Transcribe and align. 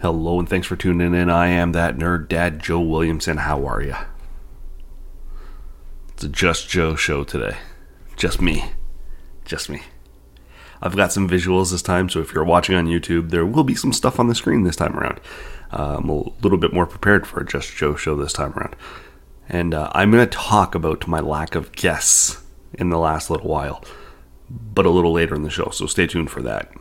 Hello 0.00 0.38
and 0.38 0.48
thanks 0.48 0.66
for 0.66 0.76
tuning 0.76 1.12
in. 1.12 1.28
I 1.28 1.48
am 1.48 1.72
that 1.72 1.98
nerd 1.98 2.28
dad, 2.28 2.62
Joe 2.62 2.80
Williamson. 2.80 3.36
How 3.36 3.66
are 3.66 3.82
you? 3.82 3.96
It's 6.14 6.24
a 6.24 6.28
Just 6.30 6.70
Joe 6.70 6.94
show 6.96 7.22
today. 7.22 7.58
Just 8.16 8.40
me. 8.40 8.64
Just 9.44 9.68
me. 9.68 9.82
I've 10.80 10.96
got 10.96 11.12
some 11.12 11.28
visuals 11.28 11.70
this 11.70 11.82
time, 11.82 12.08
so 12.08 12.20
if 12.20 12.32
you're 12.32 12.44
watching 12.44 12.76
on 12.76 12.86
YouTube, 12.86 13.28
there 13.28 13.44
will 13.44 13.62
be 13.62 13.74
some 13.74 13.92
stuff 13.92 14.18
on 14.18 14.28
the 14.28 14.34
screen 14.34 14.62
this 14.62 14.74
time 14.74 14.98
around. 14.98 15.20
Uh, 15.70 15.96
I'm 15.98 16.08
a 16.08 16.30
little 16.40 16.56
bit 16.56 16.72
more 16.72 16.86
prepared 16.86 17.26
for 17.26 17.40
a 17.40 17.46
Just 17.46 17.76
Joe 17.76 17.94
show 17.94 18.16
this 18.16 18.32
time 18.32 18.54
around. 18.54 18.76
And 19.50 19.74
uh, 19.74 19.90
I'm 19.94 20.10
going 20.10 20.26
to 20.26 20.34
talk 20.34 20.74
about 20.74 21.08
my 21.08 21.20
lack 21.20 21.54
of 21.54 21.72
guests 21.72 22.42
in 22.72 22.88
the 22.88 22.98
last 22.98 23.28
little 23.28 23.50
while, 23.50 23.84
but 24.48 24.86
a 24.86 24.90
little 24.90 25.12
later 25.12 25.34
in 25.34 25.42
the 25.42 25.50
show, 25.50 25.68
so 25.68 25.84
stay 25.84 26.06
tuned 26.06 26.30
for 26.30 26.40
that. 26.40 26.72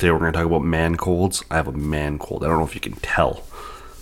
Today 0.00 0.12
we're 0.12 0.20
going 0.20 0.32
to 0.32 0.38
talk 0.38 0.46
about 0.46 0.62
man 0.62 0.96
colds. 0.96 1.44
I 1.50 1.56
have 1.56 1.68
a 1.68 1.72
man 1.72 2.18
cold. 2.18 2.42
I 2.42 2.48
don't 2.48 2.56
know 2.56 2.64
if 2.64 2.74
you 2.74 2.80
can 2.80 2.94
tell. 2.94 3.44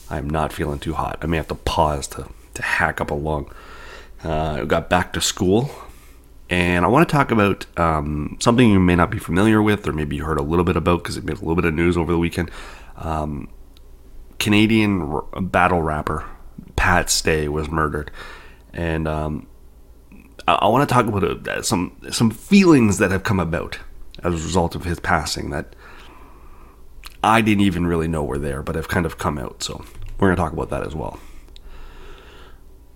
I'm 0.09 0.30
not 0.30 0.52
feeling 0.52 0.79
too 0.79 0.95
hot. 0.95 1.18
I 1.23 1.27
may 1.27 1.38
have 1.38 1.49
to 1.49 1.57
pause 1.57 2.07
to, 2.09 2.29
to 2.54 2.63
hack 2.63 3.01
up 3.01 3.10
a 3.10 3.15
lung. 3.15 3.52
Uh, 4.23 4.63
got 4.63 4.88
back 4.88 5.13
to 5.15 5.21
school, 5.21 5.73
and 6.49 6.85
I 6.85 6.88
want 6.88 7.09
to 7.09 7.13
talk 7.13 7.32
about 7.32 7.66
um, 7.76 8.37
something 8.38 8.71
you 8.71 8.79
may 8.79 8.95
not 8.95 9.10
be 9.10 9.19
familiar 9.19 9.60
with, 9.60 9.88
or 9.88 9.93
maybe 9.93 10.15
you 10.15 10.24
heard 10.24 10.38
a 10.38 10.43
little 10.43 10.65
bit 10.65 10.76
about 10.76 11.02
because 11.02 11.16
it 11.16 11.24
made 11.24 11.38
a 11.38 11.41
little 11.41 11.57
bit 11.57 11.65
of 11.65 11.74
news 11.74 11.96
over 11.96 12.13
the 12.13 12.19
weekend. 12.21 12.52
Um, 12.95 13.49
Canadian 14.38 15.02
r- 15.02 15.41
battle 15.41 15.82
rapper 15.82 16.24
Pat 16.76 17.10
Stay 17.10 17.49
was 17.49 17.69
murdered, 17.69 18.13
and 18.73 19.09
um, 19.09 19.49
I, 20.46 20.54
I 20.54 20.69
want 20.69 20.88
to 20.88 20.95
talk 20.95 21.07
about 21.07 21.49
uh, 21.49 21.63
some 21.63 22.01
some 22.13 22.30
feelings 22.30 22.99
that 22.99 23.10
have 23.10 23.24
come 23.24 23.41
about 23.41 23.80
as 24.23 24.35
a 24.35 24.45
result 24.45 24.74
of 24.74 24.85
his 24.85 25.01
passing 25.01 25.51
that 25.51 25.74
I 27.23 27.41
didn't 27.41 27.65
even 27.65 27.87
really 27.87 28.09
know 28.09 28.23
were 28.23 28.38
there, 28.38 28.63
but 28.63 28.77
have 28.77 28.88
kind 28.88 29.07
of 29.07 29.19
come 29.19 29.38
out. 29.38 29.63
So 29.63 29.85
we're 30.19 30.29
going 30.29 30.37
to 30.37 30.43
talk 30.43 30.52
about 30.52 30.71
that 30.71 30.87
as 30.87 30.95
well. 30.95 31.19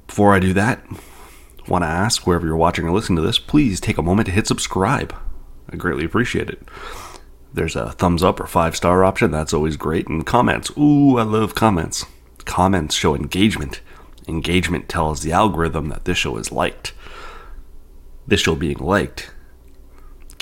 Before 0.07 0.35
I 0.35 0.39
do 0.41 0.53
that, 0.53 0.85
want 1.69 1.83
to 1.83 1.89
ask 1.89 2.27
wherever 2.27 2.47
you're 2.47 2.57
watching 2.57 2.87
or 2.87 2.93
listening 2.93 3.17
to 3.17 3.23
this, 3.23 3.39
please 3.39 3.81
take 3.81 3.99
a 3.99 4.03
moment 4.03 4.27
to 4.27 4.33
hit 4.33 4.47
subscribe. 4.47 5.15
I 5.71 5.77
greatly 5.77 6.05
appreciate 6.05 6.51
it. 6.51 6.61
There's 7.55 7.77
a 7.77 7.93
thumbs 7.93 8.23
up 8.23 8.41
or 8.41 8.47
five 8.47 8.77
star 8.77 9.05
option, 9.05 9.31
that's 9.31 9.53
always 9.53 9.77
great. 9.77 10.09
And 10.09 10.25
comments, 10.25 10.71
ooh, 10.77 11.19
I 11.19 11.23
love 11.23 11.55
comments. 11.55 12.07
Comments 12.45 12.95
show 12.95 13.15
engagement. 13.15 13.81
Engagement 14.29 14.89
tells 14.89 15.23
the 15.23 15.33
algorithm 15.33 15.89
that 15.89 16.05
this 16.05 16.19
show 16.19 16.37
is 16.37 16.53
liked. 16.53 16.93
This 18.27 18.41
show 18.41 18.55
being 18.55 18.79
liked 18.79 19.31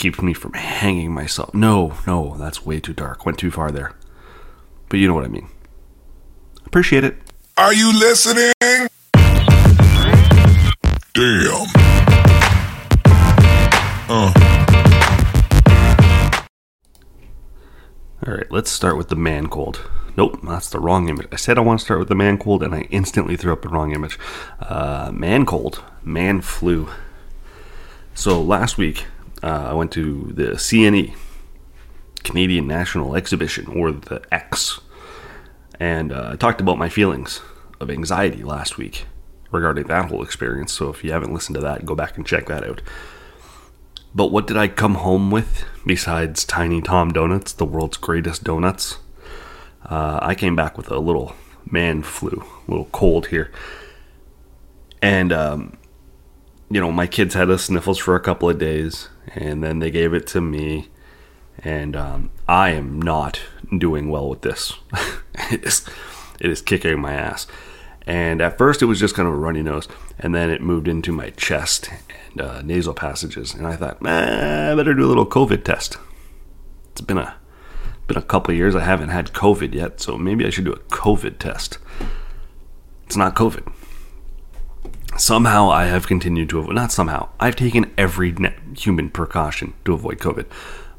keeps 0.00 0.22
me 0.22 0.32
from 0.32 0.54
hanging 0.54 1.12
myself. 1.12 1.52
No, 1.52 1.92
no, 2.06 2.34
that's 2.38 2.64
way 2.64 2.80
too 2.80 2.94
dark. 2.94 3.26
Went 3.26 3.38
too 3.38 3.50
far 3.50 3.70
there. 3.70 3.94
But 4.88 4.98
you 4.98 5.06
know 5.06 5.14
what 5.14 5.26
I 5.26 5.28
mean. 5.28 5.48
Appreciate 6.64 7.04
it. 7.04 7.18
Are 7.58 7.74
you 7.74 7.92
listening? 7.92 8.52
Damn. 11.12 11.66
Uh. 14.08 14.32
All 18.26 18.34
right, 18.34 18.50
let's 18.50 18.70
start 18.70 18.96
with 18.96 19.10
the 19.10 19.16
man 19.16 19.48
cold. 19.48 19.86
Nope, 20.16 20.40
that's 20.42 20.70
the 20.70 20.80
wrong 20.80 21.10
image. 21.10 21.28
I 21.30 21.36
said 21.36 21.58
I 21.58 21.60
want 21.60 21.80
to 21.80 21.84
start 21.84 22.00
with 22.00 22.08
the 22.08 22.14
man 22.14 22.38
cold, 22.38 22.62
and 22.62 22.74
I 22.74 22.82
instantly 22.90 23.36
threw 23.36 23.52
up 23.52 23.62
the 23.62 23.68
wrong 23.68 23.92
image. 23.92 24.18
Uh, 24.60 25.10
man 25.12 25.44
cold, 25.44 25.84
man 26.02 26.40
flu. 26.40 26.88
So 28.14 28.40
last 28.42 28.78
week, 28.78 29.04
uh, 29.42 29.68
I 29.70 29.72
went 29.72 29.92
to 29.92 30.32
the 30.34 30.52
CNE, 30.52 31.14
Canadian 32.22 32.66
National 32.66 33.16
Exhibition, 33.16 33.66
or 33.68 33.92
the 33.92 34.22
X, 34.32 34.80
and 35.78 36.12
uh, 36.12 36.30
I 36.32 36.36
talked 36.36 36.60
about 36.60 36.78
my 36.78 36.88
feelings 36.88 37.40
of 37.80 37.90
anxiety 37.90 38.42
last 38.42 38.76
week 38.76 39.06
regarding 39.50 39.86
that 39.86 40.10
whole 40.10 40.22
experience. 40.22 40.72
So 40.72 40.90
if 40.90 41.02
you 41.02 41.12
haven't 41.12 41.32
listened 41.32 41.54
to 41.54 41.60
that, 41.62 41.86
go 41.86 41.94
back 41.94 42.16
and 42.16 42.26
check 42.26 42.46
that 42.46 42.64
out. 42.64 42.82
But 44.14 44.30
what 44.30 44.46
did 44.46 44.56
I 44.56 44.68
come 44.68 44.96
home 44.96 45.30
with 45.30 45.64
besides 45.86 46.44
Tiny 46.44 46.82
Tom 46.82 47.12
Donuts, 47.12 47.52
the 47.52 47.64
world's 47.64 47.96
greatest 47.96 48.44
donuts? 48.44 48.98
Uh, 49.84 50.18
I 50.20 50.34
came 50.34 50.56
back 50.56 50.76
with 50.76 50.90
a 50.90 50.98
little 50.98 51.34
man 51.70 52.02
flu, 52.02 52.44
a 52.68 52.70
little 52.70 52.88
cold 52.92 53.28
here. 53.28 53.50
And, 55.00 55.32
um, 55.32 55.78
you 56.70 56.80
know, 56.80 56.92
my 56.92 57.06
kids 57.06 57.34
had 57.34 57.48
the 57.48 57.58
sniffles 57.58 57.98
for 57.98 58.14
a 58.14 58.20
couple 58.20 58.48
of 58.48 58.58
days, 58.58 59.08
and 59.34 59.62
then 59.62 59.80
they 59.80 59.90
gave 59.90 60.14
it 60.14 60.26
to 60.28 60.40
me. 60.40 60.88
And 61.58 61.96
um, 61.96 62.30
I 62.48 62.70
am 62.70 63.02
not 63.02 63.40
doing 63.76 64.08
well 64.08 64.28
with 64.28 64.42
this. 64.42 64.74
it, 65.50 65.64
is, 65.64 65.84
it 66.38 66.48
is 66.50 66.62
kicking 66.62 67.00
my 67.00 67.12
ass. 67.12 67.46
And 68.06 68.40
at 68.40 68.56
first, 68.56 68.82
it 68.82 68.86
was 68.86 69.00
just 69.00 69.14
kind 69.14 69.28
of 69.28 69.34
a 69.34 69.36
runny 69.36 69.62
nose, 69.62 69.88
and 70.18 70.34
then 70.34 70.48
it 70.48 70.62
moved 70.62 70.88
into 70.88 71.12
my 71.12 71.30
chest 71.30 71.90
and 72.30 72.40
uh, 72.40 72.62
nasal 72.62 72.94
passages. 72.94 73.52
And 73.52 73.66
I 73.66 73.76
thought, 73.76 74.04
eh, 74.06 74.72
I 74.72 74.74
better 74.74 74.94
do 74.94 75.04
a 75.04 75.08
little 75.08 75.26
COVID 75.26 75.64
test. 75.64 75.98
It's 76.92 77.00
been 77.00 77.18
a 77.18 77.34
been 78.06 78.16
a 78.16 78.22
couple 78.22 78.54
years. 78.54 78.74
I 78.74 78.80
haven't 78.84 79.10
had 79.10 79.32
COVID 79.32 79.74
yet, 79.74 80.00
so 80.00 80.16
maybe 80.16 80.46
I 80.46 80.50
should 80.50 80.64
do 80.64 80.72
a 80.72 80.78
COVID 80.78 81.38
test. 81.38 81.78
It's 83.06 83.16
not 83.16 83.36
COVID. 83.36 83.72
Somehow 85.16 85.70
I 85.70 85.86
have 85.86 86.06
continued 86.06 86.48
to 86.50 86.60
avoid. 86.60 86.74
Not 86.74 86.92
somehow. 86.92 87.28
I've 87.38 87.56
taken 87.56 87.92
every 87.98 88.34
human 88.76 89.10
precaution 89.10 89.74
to 89.84 89.92
avoid 89.92 90.18
COVID, 90.18 90.46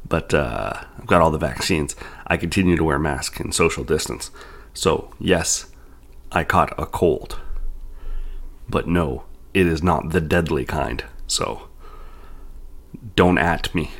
but 0.08 0.32
uh, 0.34 0.84
I've 0.98 1.06
got 1.06 1.20
all 1.20 1.30
the 1.30 1.38
vaccines. 1.38 1.96
I 2.26 2.36
continue 2.36 2.76
to 2.76 2.84
wear 2.84 2.98
masks 2.98 3.40
and 3.40 3.54
social 3.54 3.84
distance. 3.84 4.30
So 4.74 5.12
yes, 5.18 5.66
I 6.30 6.44
caught 6.44 6.78
a 6.78 6.86
cold. 6.86 7.38
But 8.68 8.86
no, 8.86 9.24
it 9.54 9.66
is 9.66 9.82
not 9.82 10.10
the 10.10 10.20
deadly 10.20 10.64
kind. 10.64 11.04
So 11.26 11.68
don't 13.16 13.38
at 13.38 13.74
me 13.74 13.90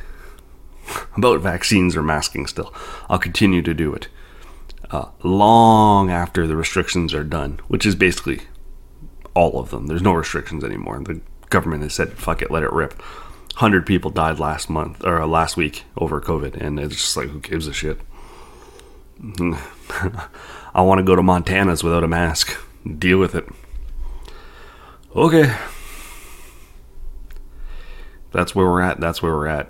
about 1.17 1.41
vaccines 1.41 1.95
or 1.95 2.03
masking 2.03 2.47
still. 2.47 2.73
I'll 3.09 3.19
continue 3.19 3.61
to 3.61 3.73
do 3.73 3.93
it 3.93 4.07
uh, 4.91 5.09
long 5.23 6.11
after 6.11 6.45
the 6.45 6.55
restrictions 6.55 7.13
are 7.13 7.23
done, 7.23 7.59
which 7.67 7.85
is 7.85 7.95
basically 7.95 8.41
all 9.33 9.59
of 9.59 9.69
them. 9.69 9.87
There's 9.87 10.01
no 10.01 10.13
restrictions 10.13 10.63
anymore. 10.63 10.99
The 10.99 11.21
government 11.49 11.83
has 11.83 11.93
said, 11.93 12.13
fuck 12.13 12.41
it, 12.41 12.51
let 12.51 12.63
it 12.63 12.71
rip. 12.71 12.99
100 13.53 13.85
people 13.85 14.09
died 14.09 14.39
last 14.39 14.69
month 14.69 15.05
or 15.05 15.25
last 15.27 15.57
week 15.57 15.83
over 15.95 16.19
COVID, 16.19 16.55
and 16.55 16.79
it's 16.79 16.95
just 16.95 17.17
like, 17.17 17.29
who 17.29 17.39
gives 17.39 17.67
a 17.67 17.73
shit? 17.73 17.99
I 20.73 20.81
want 20.81 20.99
to 20.99 21.03
go 21.03 21.15
to 21.15 21.21
Montana's 21.21 21.83
without 21.83 22.03
a 22.03 22.07
mask. 22.07 22.57
Deal 22.97 23.19
with 23.19 23.35
it. 23.35 23.45
Okay. 25.15 25.55
That's 28.31 28.55
where 28.55 28.65
we're 28.65 28.81
at. 28.81 28.99
That's 28.99 29.21
where 29.21 29.33
we're 29.33 29.47
at. 29.47 29.69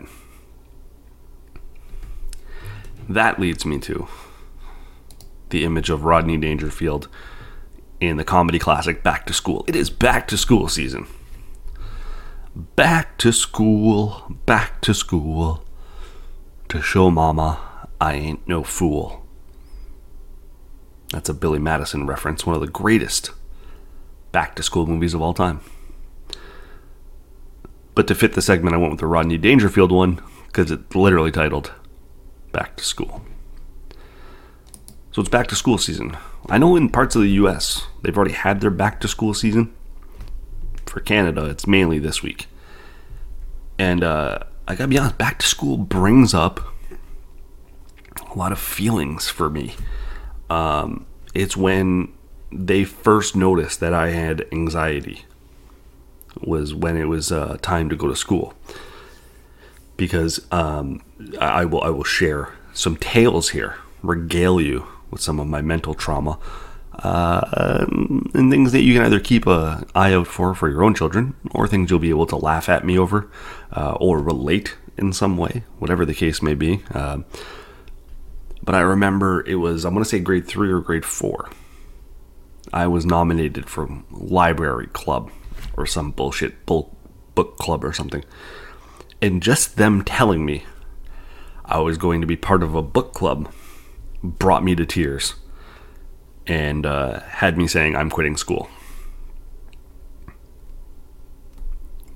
That 3.10 3.38
leads 3.38 3.66
me 3.66 3.80
to 3.80 4.08
the 5.50 5.66
image 5.66 5.90
of 5.90 6.06
Rodney 6.06 6.38
Dangerfield 6.38 7.10
in 8.08 8.18
the 8.18 8.24
comedy 8.24 8.60
classic 8.60 9.04
Back 9.04 9.26
to 9.28 9.34
School. 9.34 9.66
It 9.68 9.76
is 9.76 9.90
back 9.90 10.28
to 10.28 10.38
school 10.38 10.68
season. 10.68 11.08
Back 12.56 13.18
to 13.20 13.32
school, 13.32 14.36
back 14.46 14.82
to 14.82 14.94
school, 14.94 15.64
to 16.70 16.82
show 16.82 17.10
mama 17.10 17.88
I 18.00 18.14
ain't 18.16 18.48
no 18.48 18.64
fool. 18.64 19.26
That's 21.12 21.30
a 21.30 21.34
Billy 21.34 21.60
Madison 21.60 22.06
reference, 22.06 22.46
one 22.46 22.56
of 22.56 22.62
the 22.62 22.68
greatest 22.68 23.32
back 24.32 24.56
to 24.56 24.64
school 24.64 24.86
movies 24.86 25.14
of 25.14 25.22
all 25.22 25.34
time. 25.34 25.62
But 27.96 28.08
to 28.08 28.16
fit 28.16 28.34
the 28.34 28.42
segment, 28.42 28.76
I 28.76 28.78
went 28.78 28.92
with 28.92 29.00
the 29.00 29.08
Rodney 29.08 29.38
Dangerfield 29.38 29.92
one 29.92 30.22
because 30.48 30.72
it's 30.72 30.96
literally 30.96 31.32
titled 31.32 31.72
Back 32.52 32.76
to 32.78 32.84
School. 32.84 33.24
So 35.12 35.22
it's 35.22 35.30
back 35.30 35.48
to 35.48 35.56
school 35.56 35.78
season. 35.78 36.18
I 36.50 36.58
know 36.58 36.76
in 36.76 36.90
parts 36.90 37.16
of 37.16 37.22
the 37.22 37.30
US, 37.32 37.88
they've 38.02 38.16
already 38.16 38.34
had 38.34 38.62
their 38.62 38.70
back 38.70 39.00
to 39.02 39.08
school 39.08 39.34
season. 39.34 39.74
For 40.86 41.00
Canada, 41.00 41.46
it's 41.46 41.66
mainly 41.66 42.00
this 42.00 42.22
week. 42.22 42.48
And 43.80 44.04
uh, 44.04 44.40
I 44.68 44.76
gotta 44.76 44.90
be 44.90 44.98
honest, 44.98 45.18
back 45.18 45.40
to 45.40 45.48
school 45.48 45.78
brings 45.78 46.34
up 46.34 46.60
a 48.32 48.38
lot 48.38 48.52
of 48.52 48.60
feelings 48.60 49.30
for 49.30 49.50
me. 49.50 49.76
Um, 50.50 51.06
it's 51.34 51.58
when 51.58 52.14
they 52.52 52.84
first 52.84 53.36
noticed 53.36 53.80
that 53.80 53.94
I 53.94 54.10
had 54.10 54.46
anxiety 54.52 55.26
was 56.42 56.74
when 56.74 56.98
it 56.98 57.06
was 57.06 57.32
uh, 57.32 57.58
time 57.62 57.90
to 57.90 57.96
go 57.96 58.08
to 58.08 58.16
school 58.16 58.54
because 59.98 60.46
um, 60.52 61.02
I 61.40 61.66
will 61.66 61.82
I 61.82 61.90
will 61.90 62.04
share 62.04 62.54
some 62.74 62.98
tales 62.98 63.50
here, 63.50 63.78
regale 64.02 64.60
you 64.60 64.88
with 65.14 65.22
some 65.22 65.40
of 65.40 65.48
my 65.48 65.62
mental 65.62 65.94
trauma, 65.94 66.38
uh, 67.00 67.86
and 68.34 68.52
things 68.52 68.72
that 68.72 68.82
you 68.82 68.94
can 68.94 69.06
either 69.06 69.20
keep 69.20 69.48
an 69.48 69.86
eye 69.96 70.14
out 70.14 70.28
for 70.28 70.54
for 70.54 70.70
your 70.70 70.84
own 70.84 70.94
children, 70.94 71.36
or 71.52 71.68
things 71.68 71.90
you'll 71.90 72.00
be 72.00 72.10
able 72.10 72.26
to 72.26 72.36
laugh 72.36 72.68
at 72.68 72.86
me 72.86 72.98
over, 72.98 73.30
uh, 73.72 73.94
or 74.00 74.20
relate 74.20 74.76
in 74.98 75.14
some 75.14 75.38
way, 75.38 75.64
whatever 75.80 76.06
the 76.06 76.14
case 76.14 76.42
may 76.42 76.54
be. 76.54 76.82
Uh, 76.94 77.20
but 78.64 78.76
I 78.76 78.82
remember 78.82 79.46
it 79.46 79.56
was 79.56 79.86
I'm 79.86 79.94
going 79.94 80.04
to 80.04 80.10
say 80.10 80.20
grade 80.20 80.48
three 80.48 80.72
or 80.72 80.82
grade 80.82 81.06
four. 81.06 81.50
I 82.72 82.88
was 82.88 83.06
nominated 83.06 83.70
for 83.70 83.90
library 84.12 84.88
club 84.88 85.32
or 85.78 85.86
some 85.86 86.12
bullshit 86.12 86.66
book 86.66 87.58
club 87.58 87.84
or 87.84 87.94
something. 87.94 88.24
And 89.22 89.44
just 89.44 89.78
them 89.78 90.04
telling 90.04 90.46
me 90.46 90.66
I 91.66 91.80
was 91.80 91.98
going 91.98 92.22
to 92.22 92.28
be 92.28 92.36
part 92.36 92.64
of 92.64 92.76
a 92.76 92.82
book 92.82 93.14
club 93.14 93.52
brought 94.24 94.64
me 94.64 94.76
to 94.76 94.86
tears 94.86 95.36
and 96.48 96.86
uh, 96.86 97.20
had 97.22 97.58
me 97.58 97.68
saying, 97.68 97.96
I'm 97.96 98.10
quitting 98.10 98.38
school. 98.38 98.70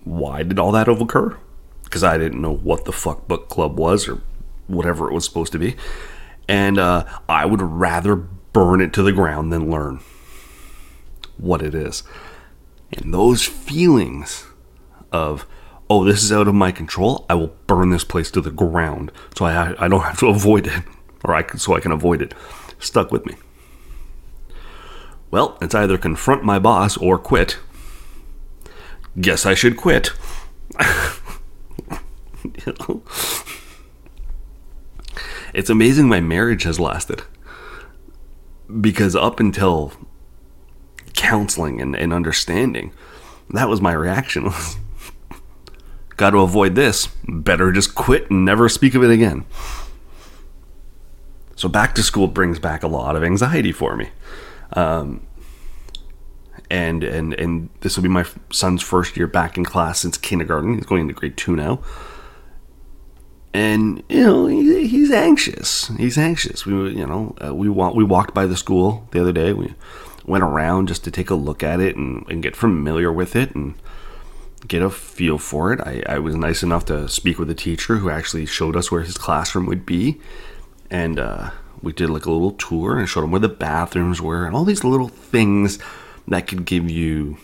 Why 0.03 0.43
did 0.43 0.57
all 0.57 0.71
that 0.71 0.87
occur? 0.87 1.37
Because 1.83 2.03
I 2.03 2.17
didn't 2.17 2.41
know 2.41 2.53
what 2.53 2.85
the 2.85 2.91
fuck 2.91 3.27
book 3.27 3.49
club 3.49 3.77
was 3.77 4.07
or 4.07 4.21
whatever 4.67 5.09
it 5.09 5.13
was 5.13 5.25
supposed 5.25 5.51
to 5.51 5.59
be. 5.59 5.75
And 6.47 6.77
uh, 6.77 7.05
I 7.27 7.45
would 7.45 7.61
rather 7.61 8.15
burn 8.15 8.81
it 8.81 8.93
to 8.93 9.03
the 9.03 9.11
ground 9.11 9.51
than 9.51 9.69
learn 9.69 9.99
what 11.37 11.61
it 11.61 11.75
is. 11.75 12.03
And 12.93 13.13
those 13.13 13.43
feelings 13.43 14.45
of, 15.11 15.45
oh, 15.89 16.03
this 16.03 16.23
is 16.23 16.31
out 16.31 16.47
of 16.47 16.55
my 16.55 16.71
control, 16.71 17.25
I 17.29 17.35
will 17.35 17.53
burn 17.67 17.89
this 17.89 18.03
place 18.03 18.31
to 18.31 18.41
the 18.41 18.51
ground 18.51 19.11
so 19.37 19.45
I, 19.45 19.85
I 19.85 19.87
don't 19.87 20.01
have 20.01 20.19
to 20.19 20.27
avoid 20.29 20.67
it, 20.67 20.83
or 21.23 21.33
I 21.33 21.41
can, 21.41 21.59
so 21.59 21.75
I 21.75 21.79
can 21.79 21.91
avoid 21.91 22.21
it, 22.21 22.33
stuck 22.79 23.11
with 23.11 23.25
me. 23.25 23.35
Well, 25.29 25.57
it's 25.61 25.75
either 25.75 25.97
confront 25.97 26.43
my 26.43 26.59
boss 26.59 26.97
or 26.97 27.17
quit. 27.17 27.57
Guess 29.19 29.45
I 29.45 29.53
should 29.53 29.77
quit. 29.77 30.11
you 32.43 32.73
know? 32.79 33.03
It's 35.53 35.69
amazing 35.69 36.07
my 36.07 36.21
marriage 36.21 36.63
has 36.63 36.79
lasted. 36.79 37.23
Because 38.81 39.15
up 39.15 39.39
until 39.39 39.93
counseling 41.17 41.81
and, 41.81 41.95
and 41.95 42.13
understanding. 42.13 42.93
That 43.49 43.67
was 43.67 43.81
my 43.81 43.91
reaction. 43.91 44.51
Got 46.17 46.31
to 46.31 46.39
avoid 46.39 46.75
this. 46.75 47.07
Better 47.27 47.71
just 47.71 47.95
quit 47.95 48.29
and 48.31 48.45
never 48.45 48.69
speak 48.69 48.95
of 48.95 49.03
it 49.03 49.11
again. 49.11 49.45
So 51.57 51.67
back 51.67 51.95
to 51.95 52.03
school 52.03 52.27
brings 52.27 52.59
back 52.59 52.83
a 52.83 52.87
lot 52.87 53.15
of 53.15 53.23
anxiety 53.23 53.71
for 53.71 53.97
me. 53.97 54.09
Um, 54.73 55.27
and 56.69 57.03
and 57.03 57.33
and 57.33 57.69
this 57.81 57.97
will 57.97 58.03
be 58.03 58.09
my 58.09 58.25
son's 58.51 58.81
first 58.81 59.17
year 59.17 59.27
back 59.27 59.57
in 59.57 59.65
class 59.65 59.99
since 59.99 60.17
kindergarten. 60.17 60.75
He's 60.75 60.85
going 60.85 61.01
into 61.01 61.13
grade 61.13 61.35
two 61.35 61.55
now, 61.55 61.81
and 63.53 64.03
you 64.09 64.21
know 64.23 64.45
he, 64.45 64.87
he's 64.87 65.11
anxious. 65.11 65.87
He's 65.97 66.17
anxious. 66.17 66.65
We 66.65 66.73
you 66.91 67.07
know 67.07 67.35
uh, 67.43 67.55
we 67.55 67.69
want 67.69 67.95
we 67.95 68.03
walked 68.03 68.33
by 68.33 68.45
the 68.45 68.57
school 68.57 69.07
the 69.11 69.21
other 69.21 69.31
day. 69.31 69.53
We 69.53 69.73
went 70.25 70.43
around 70.43 70.89
just 70.89 71.03
to 71.05 71.11
take 71.11 71.29
a 71.29 71.35
look 71.35 71.63
at 71.63 71.79
it 71.79 71.95
and, 71.95 72.29
and 72.29 72.43
get 72.43 72.55
familiar 72.55 73.11
with 73.11 73.35
it 73.35 73.55
and 73.55 73.75
get 74.67 74.81
a 74.81 74.89
feel 74.89 75.37
for 75.37 75.71
it. 75.71 75.79
I, 75.79 76.03
I 76.05 76.19
was 76.19 76.35
nice 76.35 76.61
enough 76.61 76.83
to 76.85 77.07
speak 77.07 77.39
with 77.39 77.49
a 77.49 77.55
teacher 77.55 77.97
who 77.97 78.09
actually 78.09 78.45
showed 78.45 78.75
us 78.75 78.91
where 78.91 79.03
his 79.03 79.17
classroom 79.17 79.65
would 79.67 79.85
be. 79.85 80.19
And 80.89 81.19
uh, 81.19 81.51
we 81.81 81.93
did 81.93 82.09
like 82.09 82.25
a 82.25 82.31
little 82.31 82.51
tour 82.51 82.97
and 82.97 83.07
showed 83.07 83.21
them 83.21 83.31
where 83.31 83.39
the 83.39 83.49
bathrooms 83.49 84.21
were 84.21 84.45
and 84.45 84.55
all 84.55 84.65
these 84.65 84.83
little 84.83 85.09
things 85.09 85.79
that 86.27 86.47
could 86.47 86.65
give 86.65 86.89
you 86.89 87.37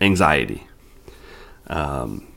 anxiety. 0.00 0.66
Um, 1.66 2.28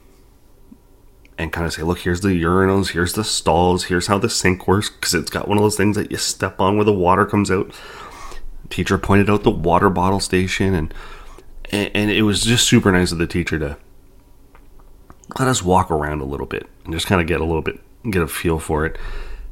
and 1.38 1.54
kind 1.54 1.68
of 1.68 1.74
say, 1.74 1.84
look, 1.84 2.00
here's 2.00 2.22
the 2.22 2.30
urinals, 2.30 2.92
here's 2.92 3.14
the 3.14 3.24
stalls, 3.24 3.86
here's 3.86 4.08
how 4.08 4.18
the 4.18 4.30
sink 4.30 4.68
works, 4.68 4.90
because 4.90 5.14
it's 5.14 5.30
got 5.30 5.48
one 5.48 5.58
of 5.58 5.64
those 5.64 5.78
things 5.78 5.96
that 5.96 6.10
you 6.10 6.18
step 6.18 6.60
on 6.60 6.78
where 6.78 6.86
the 6.86 6.94
water 6.94 7.26
comes 7.28 7.52
out 7.52 7.72
teacher 8.70 8.98
pointed 8.98 9.30
out 9.30 9.44
the 9.44 9.52
water 9.52 9.90
bottle 9.90 10.20
station 10.20 10.74
and 10.74 10.94
and 11.70 12.12
it 12.12 12.22
was 12.22 12.42
just 12.42 12.68
super 12.68 12.92
nice 12.92 13.12
of 13.12 13.18
the 13.18 13.28
teacher 13.28 13.60
to 13.60 13.78
let 15.38 15.48
us 15.48 15.62
walk 15.62 15.92
around 15.92 16.22
a 16.22 16.26
little 16.26 16.46
bit 16.46 16.66
and 16.86 16.94
just 16.94 17.08
kind 17.08 17.20
of 17.20 17.28
get 17.28 17.42
a 17.42 17.46
little 17.46 17.62
bit 17.62 17.80
get 18.10 18.22
a 18.22 18.28
feel 18.28 18.58
for 18.60 18.86
it 18.86 18.98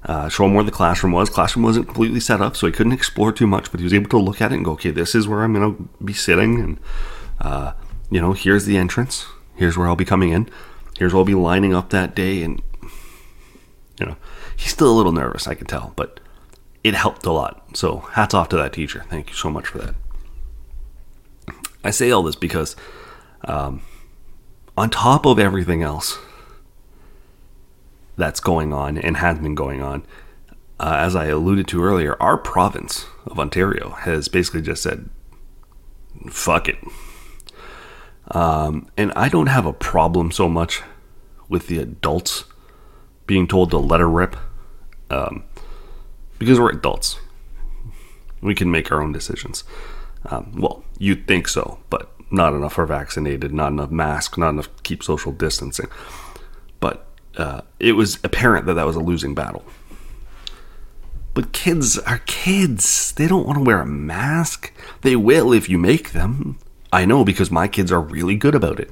uh, 0.06 0.30
show 0.30 0.46
him 0.46 0.54
where 0.54 0.64
the 0.64 0.72
classroom 0.72 1.14
was 1.14 1.30
classroom 1.30 1.64
wasn't 1.64 1.86
completely 1.86 2.20
set 2.20 2.42
up 2.42 2.56
so 2.56 2.68
he 2.68 2.74
couldn't 2.74 2.94
explore 2.94 3.32
too 3.32 3.48
much 3.48 3.72
but 3.72 3.80
he 3.80 3.84
was 3.84 3.94
able 3.94 4.10
to 4.10 4.18
look 4.18 4.42
at 4.42 4.52
it 4.52 4.56
and 4.56 4.66
go 4.66 4.72
okay 4.72 4.92
this 4.92 5.16
is 5.16 5.28
where 5.28 5.44
i'm 5.44 5.54
going 5.54 5.76
to 5.76 5.90
be 6.04 6.14
sitting 6.14 6.60
and 6.60 6.80
uh, 7.42 7.74
you 8.10 8.22
know 8.22 8.34
here's 8.34 8.66
the 8.66 8.78
entrance 8.78 9.26
here's 9.56 9.78
where 9.78 9.88
i'll 9.88 9.96
be 9.96 10.06
coming 10.06 10.30
in 10.30 10.50
here's 10.98 11.14
where 11.14 11.20
i'll 11.20 11.26
be 11.26 11.34
lining 11.36 11.74
up 11.74 11.90
that 11.90 12.16
day 12.16 12.44
and 12.44 12.62
you 14.00 14.06
know 14.06 14.16
he's 14.56 14.72
still 14.72 14.92
a 14.92 14.96
little 14.96 15.12
nervous 15.12 15.48
i 15.48 15.56
can 15.56 15.66
tell 15.66 15.94
but 15.96 16.20
it 16.86 16.94
helped 16.94 17.26
a 17.26 17.32
lot. 17.32 17.76
So 17.76 18.02
hats 18.12 18.36
off 18.36 18.50
to 18.50 18.58
that 18.58 18.72
teacher. 18.72 19.06
Thank 19.10 19.32
you 19.32 19.36
so 19.36 19.50
much 19.50 19.66
for 19.66 19.80
that. 19.80 19.96
I 21.84 21.90
say 21.90 22.12
all 22.12 22.22
this 22.22 22.36
because, 22.36 22.76
um, 23.46 23.82
on 24.78 24.92
top 24.92 25.26
of 25.26 25.40
everything 25.40 25.82
else 25.82 26.20
that's 28.18 28.40
going 28.40 28.74
on 28.74 28.98
and 28.98 29.18
has 29.18 29.40
been 29.40 29.56
going 29.56 29.82
on, 29.82 30.06
uh, 30.80 30.96
as 31.00 31.16
I 31.16 31.26
alluded 31.26 31.68
to 31.70 31.84
earlier, 31.84 32.22
our 32.22 32.38
province 32.38 33.06
of 33.26 33.40
Ontario 33.40 33.92
has 33.92 34.28
basically 34.28 34.62
just 34.62 34.84
said, 34.84 35.10
fuck 36.30 36.68
it. 36.68 36.78
Um, 38.32 38.88
and 38.98 39.12
I 39.16 39.30
don't 39.30 39.48
have 39.48 39.66
a 39.66 39.74
problem 39.74 40.32
so 40.32 40.50
much 40.50 40.82
with 41.48 41.68
the 41.68 41.78
adults 41.80 42.46
being 43.28 43.48
told 43.48 43.72
to 43.72 43.78
let 43.78 44.00
her 44.00 44.10
rip. 44.10 44.36
Um, 45.10 45.44
because 46.40 46.60
we're 46.60 46.72
adults. 46.72 47.20
We 48.42 48.56
can 48.56 48.72
make 48.72 48.92
our 48.92 49.02
own 49.02 49.12
decisions. 49.12 49.64
Um, 50.26 50.54
well, 50.58 50.84
you'd 50.98 51.28
think 51.28 51.48
so, 51.48 51.80
but 51.90 52.12
not 52.32 52.54
enough 52.54 52.78
are 52.78 52.86
vaccinated, 52.86 53.54
not 53.54 53.72
enough 53.72 53.92
masks, 53.92 54.38
not 54.38 54.50
enough 54.50 54.70
keep 54.84 55.04
social 55.04 55.32
distancing. 55.32 55.88
Uh, 57.38 57.62
it 57.80 57.94
was 57.94 58.20
apparent 58.24 58.66
that 58.66 58.76
that 58.76 58.86
was 58.86 58.96
a 58.96 59.02
losing 59.02 59.36
battle. 59.36 59.64
But 61.34 61.52
kids 61.52 62.00
are 62.00 62.20
kids. 62.20 63.12
They 63.12 63.28
don't 63.28 63.46
want 63.46 63.58
to 63.58 63.64
wear 63.64 63.82
a 63.82 63.86
mask. 63.86 64.72
They 65.02 65.18
will 65.18 65.52
if 65.52 65.70
you 65.70 65.78
make 65.78 66.14
them. 66.14 66.58
I 66.94 67.04
know 67.04 67.26
because 67.26 67.52
my 67.52 67.68
kids 67.68 67.92
are 67.92 68.00
really 68.00 68.36
good 68.36 68.56
about 68.56 68.80
it. 68.80 68.90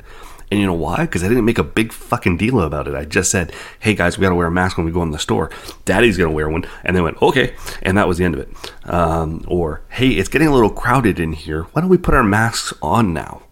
And 0.51 0.59
you 0.59 0.67
know 0.67 0.73
why? 0.73 0.97
Because 0.97 1.23
I 1.23 1.29
didn't 1.29 1.45
make 1.45 1.57
a 1.57 1.63
big 1.63 1.93
fucking 1.93 2.37
deal 2.37 2.59
about 2.59 2.87
it. 2.87 2.93
I 2.93 3.05
just 3.05 3.31
said, 3.31 3.53
hey 3.79 3.95
guys, 3.95 4.17
we 4.17 4.23
got 4.23 4.29
to 4.29 4.35
wear 4.35 4.47
a 4.47 4.51
mask 4.51 4.77
when 4.77 4.85
we 4.85 4.91
go 4.91 5.01
in 5.01 5.11
the 5.11 5.17
store. 5.17 5.49
Daddy's 5.85 6.17
to 6.17 6.29
wear 6.29 6.49
one. 6.49 6.65
And 6.83 6.95
they 6.95 7.01
went, 7.01 7.21
okay. 7.21 7.55
And 7.81 7.97
that 7.97 8.07
was 8.07 8.17
the 8.17 8.25
end 8.25 8.35
of 8.35 8.41
it. 8.41 8.49
Um, 8.87 9.45
or, 9.47 9.81
hey, 9.89 10.09
it's 10.09 10.29
getting 10.29 10.49
a 10.49 10.53
little 10.53 10.69
crowded 10.69 11.19
in 11.19 11.33
here. 11.33 11.63
Why 11.63 11.81
don't 11.81 11.89
we 11.89 11.97
put 11.97 12.13
our 12.13 12.23
masks 12.23 12.73
on 12.81 13.13
now? 13.13 13.43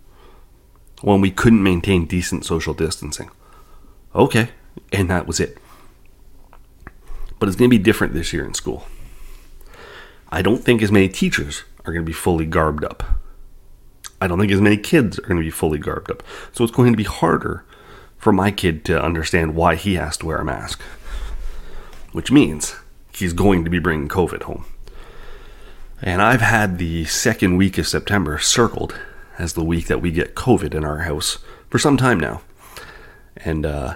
When 1.02 1.22
we 1.22 1.32
couldn't 1.32 1.64
maintain 1.64 2.06
decent 2.06 2.46
social 2.46 2.74
distancing. 2.74 3.32
Okay. 4.14 4.50
And 4.92 5.10
that 5.10 5.28
was 5.28 5.40
it. 5.40 5.58
But 7.40 7.48
it's 7.50 7.56
going 7.56 7.70
to 7.70 7.78
be 7.78 7.84
different 7.84 8.14
this 8.14 8.34
year 8.34 8.46
in 8.46 8.54
school. 8.54 8.86
I 10.32 10.42
don't 10.42 10.64
think 10.64 10.82
as 10.82 10.92
many 10.92 11.10
teachers 11.10 11.64
are 11.86 11.92
going 11.92 12.06
to 12.06 12.10
be 12.10 12.14
fully 12.14 12.46
garbed 12.46 12.86
up. 12.86 13.04
I 14.22 14.28
don't 14.28 14.40
think 14.40 14.52
as 14.52 14.62
many 14.62 14.78
kids 14.78 15.18
are 15.18 15.24
going 15.24 15.38
to 15.38 15.44
be 15.44 15.50
fully 15.50 15.80
garbed 15.80 16.12
up. 16.12 16.24
So 16.52 16.64
it's 16.64 16.74
going 16.74 16.94
to 16.94 16.98
be 16.98 17.04
harder 17.04 17.66
for 18.18 18.32
my 18.32 18.52
kid 18.52 18.86
to 18.86 19.04
understand 19.04 19.56
why 19.56 19.76
he 19.76 19.96
has 19.96 20.16
to 20.18 20.28
wear 20.28 20.38
a 20.38 20.46
mask. 20.46 20.82
Which 22.12 22.32
means 22.32 22.76
he's 23.14 23.34
going 23.34 23.64
to 23.64 23.72
be 23.72 23.80
bringing 23.80 24.08
COVID 24.08 24.44
home. 24.44 24.66
And 26.02 26.22
I've 26.22 26.42
had 26.42 26.78
the 26.78 27.06
second 27.06 27.58
week 27.58 27.78
of 27.78 27.88
September 27.88 28.38
circled 28.38 28.96
as 29.38 29.54
the 29.54 29.64
week 29.64 29.88
that 29.88 30.02
we 30.02 30.12
get 30.12 30.36
COVID 30.36 30.74
in 30.74 30.86
our 30.86 31.00
house 31.00 31.40
for 31.70 31.80
some 31.80 31.98
time 31.98 32.20
now. 32.20 32.42
And 33.38 33.66
uh, 33.66 33.96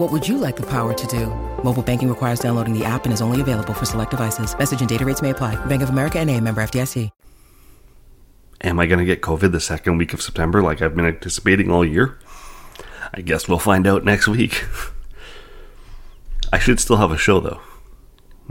What 0.00 0.12
would 0.12 0.26
you 0.26 0.38
like 0.38 0.56
the 0.56 0.66
power 0.66 0.94
to 0.94 1.06
do? 1.06 1.26
Mobile 1.62 1.82
banking 1.82 2.08
requires 2.08 2.40
downloading 2.40 2.72
the 2.72 2.86
app 2.86 3.04
and 3.04 3.12
is 3.12 3.20
only 3.20 3.42
available 3.42 3.74
for 3.74 3.84
select 3.84 4.10
devices. 4.10 4.58
Message 4.58 4.80
and 4.80 4.88
data 4.88 5.04
rates 5.04 5.20
may 5.20 5.28
apply. 5.28 5.62
Bank 5.66 5.82
of 5.82 5.90
America 5.90 6.18
and 6.18 6.30
a 6.30 6.40
member 6.40 6.62
FDIC. 6.62 7.10
Am 8.62 8.80
I 8.80 8.86
going 8.86 8.98
to 8.98 9.04
get 9.04 9.20
COVID 9.20 9.52
the 9.52 9.60
second 9.60 9.98
week 9.98 10.14
of 10.14 10.22
September 10.22 10.62
like 10.62 10.80
I've 10.80 10.96
been 10.96 11.04
anticipating 11.04 11.70
all 11.70 11.84
year? 11.84 12.18
I 13.12 13.20
guess 13.20 13.46
we'll 13.46 13.58
find 13.58 13.86
out 13.86 14.02
next 14.02 14.26
week. 14.26 14.64
I 16.50 16.58
should 16.58 16.80
still 16.80 16.96
have 16.96 17.12
a 17.12 17.18
show 17.18 17.38
though, 17.38 17.60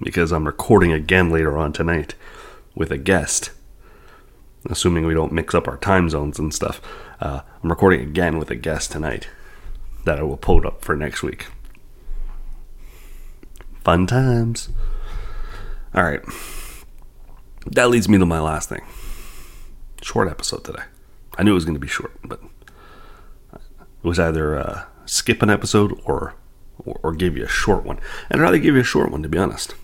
because 0.04 0.32
I'm 0.32 0.46
recording 0.46 0.92
again 0.92 1.32
later 1.32 1.58
on 1.58 1.74
tonight 1.74 2.14
with 2.76 2.92
a 2.92 2.98
guest. 3.00 3.50
Assuming 4.70 5.08
we 5.08 5.16
don't 5.16 5.34
mix 5.34 5.56
up 5.56 5.68
our 5.68 5.78
time 5.78 6.12
zones 6.12 6.38
and 6.38 6.54
stuff. 6.54 6.80
Uh, 7.20 7.42
I'm 7.64 7.72
recording 7.72 8.02
again 8.02 8.38
with 8.38 8.52
a 8.52 8.56
guest 8.56 8.92
tonight 8.92 9.28
that 10.06 10.20
I 10.20 10.24
will 10.24 10.38
put 10.38 10.66
up 10.66 10.84
for 10.84 10.96
next 10.96 11.24
week. 11.24 11.48
Fun 13.84 14.08
times. 14.08 14.70
All 15.94 16.04
right. 16.04 16.22
That 17.66 17.90
leads 17.90 18.08
me 18.08 18.18
to 18.18 18.26
my 18.26 18.40
last 18.40 18.70
thing. 18.70 18.82
Short 20.02 20.30
episode 20.30 20.64
today. 20.64 20.84
I 21.38 21.44
knew 21.44 21.52
it 21.52 21.56
was 21.56 21.66
going 21.66 21.76
to 21.76 21.80
be 21.80 21.88
short, 21.88 22.14
but 22.24 22.42
it 23.54 23.60
was 24.04 24.20
either 24.20 24.58
uh, 24.58 24.84
skip 25.06 25.42
an 25.42 25.50
episode 25.50 26.00
or, 26.06 26.36
or, 26.86 27.00
or 27.04 27.14
give 27.14 27.38
you 27.38 27.46
a 27.46 27.50
short 27.50 27.84
one. 27.84 28.00
And 28.30 28.40
I'd 28.40 28.44
rather 28.44 28.58
give 28.58 28.76
you 28.76 28.82
a 28.82 28.86
short 28.86 29.12
one, 29.12 29.24
to 29.24 29.30
be 29.30 29.38
honest. 29.38 29.76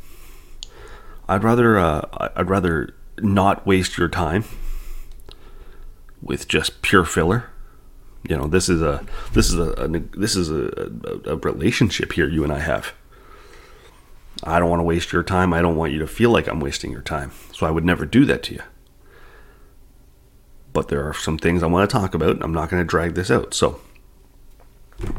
I'd 1.27 1.43
rather 1.43 1.79
uh, 1.79 2.29
I'd 2.35 2.49
rather 2.49 2.93
not 3.19 3.65
waste 3.65 3.97
your 3.97 4.09
time 4.09 4.43
with 6.21 6.47
just 6.47 6.81
pure 6.81 7.05
filler. 7.05 7.49
You 8.27 8.37
know, 8.37 8.47
this 8.47 8.69
is 8.69 8.81
a 8.81 9.05
this 9.33 9.49
is 9.49 9.55
a, 9.55 9.71
a 9.71 9.87
this 9.87 10.35
is 10.35 10.49
a, 10.49 10.91
a, 11.25 11.33
a 11.33 11.35
relationship 11.37 12.13
here 12.13 12.27
you 12.27 12.43
and 12.43 12.51
I 12.51 12.59
have. 12.59 12.93
I 14.43 14.59
don't 14.59 14.69
want 14.69 14.79
to 14.79 14.85
waste 14.85 15.13
your 15.13 15.23
time. 15.23 15.53
I 15.53 15.61
don't 15.61 15.75
want 15.75 15.93
you 15.93 15.99
to 15.99 16.07
feel 16.07 16.29
like 16.29 16.47
I'm 16.47 16.59
wasting 16.59 16.91
your 16.91 17.01
time. 17.01 17.31
So 17.53 17.65
I 17.65 17.71
would 17.71 17.85
never 17.85 18.05
do 18.05 18.25
that 18.25 18.43
to 18.43 18.55
you. 18.55 18.61
But 20.73 20.89
there 20.89 21.07
are 21.07 21.13
some 21.13 21.37
things 21.37 21.63
I 21.63 21.67
want 21.67 21.89
to 21.89 21.93
talk 21.93 22.13
about. 22.13 22.43
I'm 22.43 22.53
not 22.53 22.69
going 22.69 22.81
to 22.81 22.87
drag 22.87 23.15
this 23.15 23.31
out. 23.31 23.53
So 23.53 23.79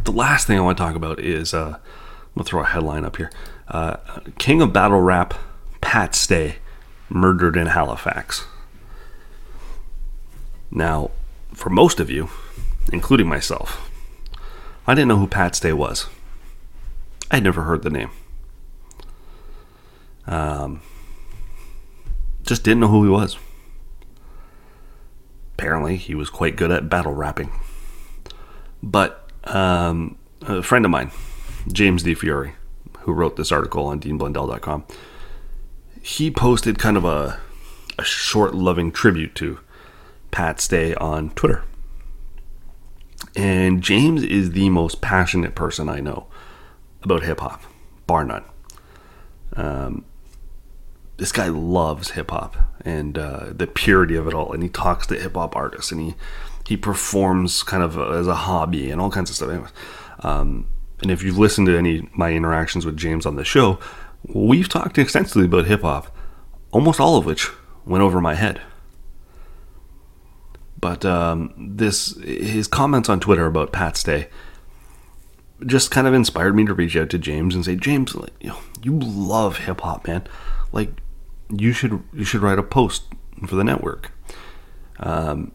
the 0.04 0.12
last 0.12 0.46
thing 0.46 0.58
I 0.58 0.62
want 0.62 0.78
to 0.78 0.82
talk 0.84 0.94
about 0.94 1.20
is 1.20 1.54
uh, 1.54 1.76
I'm 1.78 2.34
gonna 2.34 2.44
throw 2.44 2.62
a 2.62 2.66
headline 2.66 3.04
up 3.04 3.16
here. 3.16 3.30
Uh, 3.68 3.96
King 4.38 4.62
of 4.62 4.72
Battle 4.72 5.00
Rap, 5.00 5.34
Pat 5.80 6.14
Stay, 6.14 6.56
murdered 7.08 7.56
in 7.56 7.68
Halifax. 7.68 8.46
Now, 10.70 11.10
for 11.52 11.70
most 11.70 12.00
of 12.00 12.10
you, 12.10 12.28
including 12.92 13.28
myself, 13.28 13.90
I 14.86 14.94
didn't 14.94 15.08
know 15.08 15.18
who 15.18 15.26
Pat 15.26 15.54
Stay 15.54 15.72
was. 15.72 16.06
I 17.30 17.36
had 17.36 17.44
never 17.44 17.62
heard 17.62 17.82
the 17.82 17.90
name. 17.90 18.10
Um, 20.26 20.80
just 22.44 22.62
didn't 22.62 22.80
know 22.80 22.88
who 22.88 23.04
he 23.04 23.10
was. 23.10 23.36
Apparently, 25.54 25.96
he 25.96 26.14
was 26.14 26.30
quite 26.30 26.56
good 26.56 26.70
at 26.70 26.88
battle 26.88 27.14
rapping. 27.14 27.50
But 28.82 29.28
um, 29.44 30.18
a 30.42 30.62
friend 30.62 30.84
of 30.84 30.90
mine, 30.90 31.10
James 31.72 32.02
D. 32.02 32.14
DeFiore, 32.14 32.52
who 33.00 33.12
wrote 33.12 33.36
this 33.36 33.50
article 33.50 33.86
on 33.86 34.00
DeanBlundell.com, 34.00 34.84
he 36.02 36.30
posted 36.30 36.78
kind 36.78 36.96
of 36.96 37.04
a, 37.04 37.40
a 37.98 38.04
short, 38.04 38.54
loving 38.54 38.92
tribute 38.92 39.34
to 39.36 39.58
Pat 40.30 40.60
Stay 40.60 40.94
on 40.94 41.30
Twitter. 41.30 41.64
And 43.34 43.82
James 43.82 44.22
is 44.22 44.52
the 44.52 44.70
most 44.70 45.00
passionate 45.00 45.54
person 45.54 45.88
I 45.88 46.00
know 46.00 46.26
about 47.02 47.22
hip 47.22 47.40
hop, 47.40 47.62
bar 48.06 48.24
none. 48.24 48.44
Um, 49.54 50.04
this 51.16 51.32
guy 51.32 51.48
loves 51.48 52.10
hip 52.10 52.30
hop 52.30 52.56
and 52.84 53.16
uh, 53.16 53.46
the 53.52 53.66
purity 53.66 54.16
of 54.16 54.26
it 54.26 54.34
all, 54.34 54.52
and 54.52 54.62
he 54.62 54.68
talks 54.68 55.06
to 55.08 55.18
hip 55.18 55.34
hop 55.34 55.56
artists, 55.56 55.92
and 55.92 56.00
he 56.00 56.14
he 56.66 56.76
performs 56.76 57.62
kind 57.62 57.82
of 57.82 57.96
as 57.98 58.26
a 58.26 58.34
hobby 58.34 58.90
and 58.90 59.00
all 59.00 59.10
kinds 59.10 59.30
of 59.30 59.36
stuff. 59.36 59.72
Um, 60.20 60.66
and 61.00 61.10
if 61.10 61.22
you've 61.22 61.38
listened 61.38 61.68
to 61.68 61.76
any 61.76 62.08
my 62.14 62.32
interactions 62.32 62.84
with 62.84 62.96
James 62.96 63.24
on 63.24 63.36
the 63.36 63.44
show, 63.44 63.78
we've 64.24 64.68
talked 64.68 64.98
extensively 64.98 65.46
about 65.46 65.66
hip 65.66 65.82
hop, 65.82 66.14
almost 66.72 67.00
all 67.00 67.16
of 67.16 67.24
which 67.24 67.50
went 67.84 68.02
over 68.02 68.20
my 68.20 68.34
head. 68.34 68.60
But 70.78 71.04
um, 71.04 71.54
this 71.56 72.16
his 72.22 72.68
comments 72.68 73.08
on 73.08 73.20
Twitter 73.20 73.46
about 73.46 73.72
Pat 73.72 73.96
Stay 73.96 74.28
just 75.64 75.90
kind 75.90 76.06
of 76.06 76.14
inspired 76.14 76.54
me 76.54 76.66
to 76.66 76.74
reach 76.74 76.96
out 76.96 77.08
to 77.10 77.18
James 77.18 77.54
and 77.54 77.64
say, 77.64 77.76
James, 77.76 78.14
like, 78.14 78.32
you, 78.40 78.50
know, 78.50 78.58
you 78.82 78.98
love 78.98 79.58
hip 79.58 79.80
hop, 79.80 80.06
man. 80.06 80.26
Like 80.72 81.00
you 81.50 81.72
should 81.72 82.02
you 82.12 82.24
should 82.24 82.42
write 82.42 82.58
a 82.58 82.62
post 82.62 83.04
for 83.46 83.56
the 83.56 83.64
network. 83.64 84.12
Um, 84.98 85.52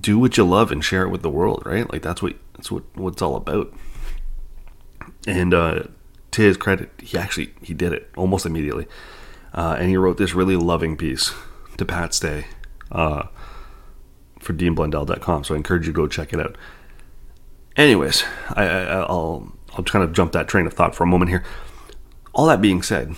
do 0.00 0.18
what 0.18 0.36
you 0.36 0.44
love 0.44 0.70
and 0.70 0.84
share 0.84 1.02
it 1.02 1.08
with 1.08 1.22
the 1.22 1.30
world, 1.30 1.62
right? 1.64 1.90
Like 1.90 2.02
that's 2.02 2.22
what 2.22 2.34
that's 2.54 2.70
what 2.70 2.84
what 2.96 3.14
it's 3.14 3.22
all 3.22 3.36
about. 3.36 3.72
And 5.26 5.54
uh, 5.54 5.84
to 6.32 6.42
his 6.42 6.56
credit, 6.56 6.90
he 6.98 7.18
actually 7.18 7.54
he 7.62 7.74
did 7.74 7.92
it 7.92 8.10
almost 8.16 8.46
immediately, 8.46 8.86
uh, 9.54 9.76
and 9.78 9.88
he 9.88 9.96
wrote 9.96 10.16
this 10.16 10.34
really 10.34 10.56
loving 10.56 10.96
piece 10.96 11.32
to 11.76 11.84
Pat 11.84 12.14
Stay 12.14 12.46
uh, 12.92 13.28
for 14.40 14.52
DeanBlundell.com. 14.52 15.44
So 15.44 15.54
I 15.54 15.56
encourage 15.56 15.86
you 15.86 15.92
to 15.92 15.96
go 15.96 16.06
check 16.06 16.32
it 16.32 16.40
out. 16.40 16.56
Anyways, 17.76 18.24
I, 18.50 18.64
I, 18.64 18.82
I'll 19.00 19.52
I'll 19.74 19.84
kind 19.84 20.04
of 20.04 20.12
jump 20.12 20.32
that 20.32 20.48
train 20.48 20.66
of 20.66 20.72
thought 20.72 20.94
for 20.94 21.04
a 21.04 21.06
moment 21.06 21.30
here. 21.30 21.44
All 22.34 22.46
that 22.46 22.60
being 22.60 22.82
said, 22.82 23.14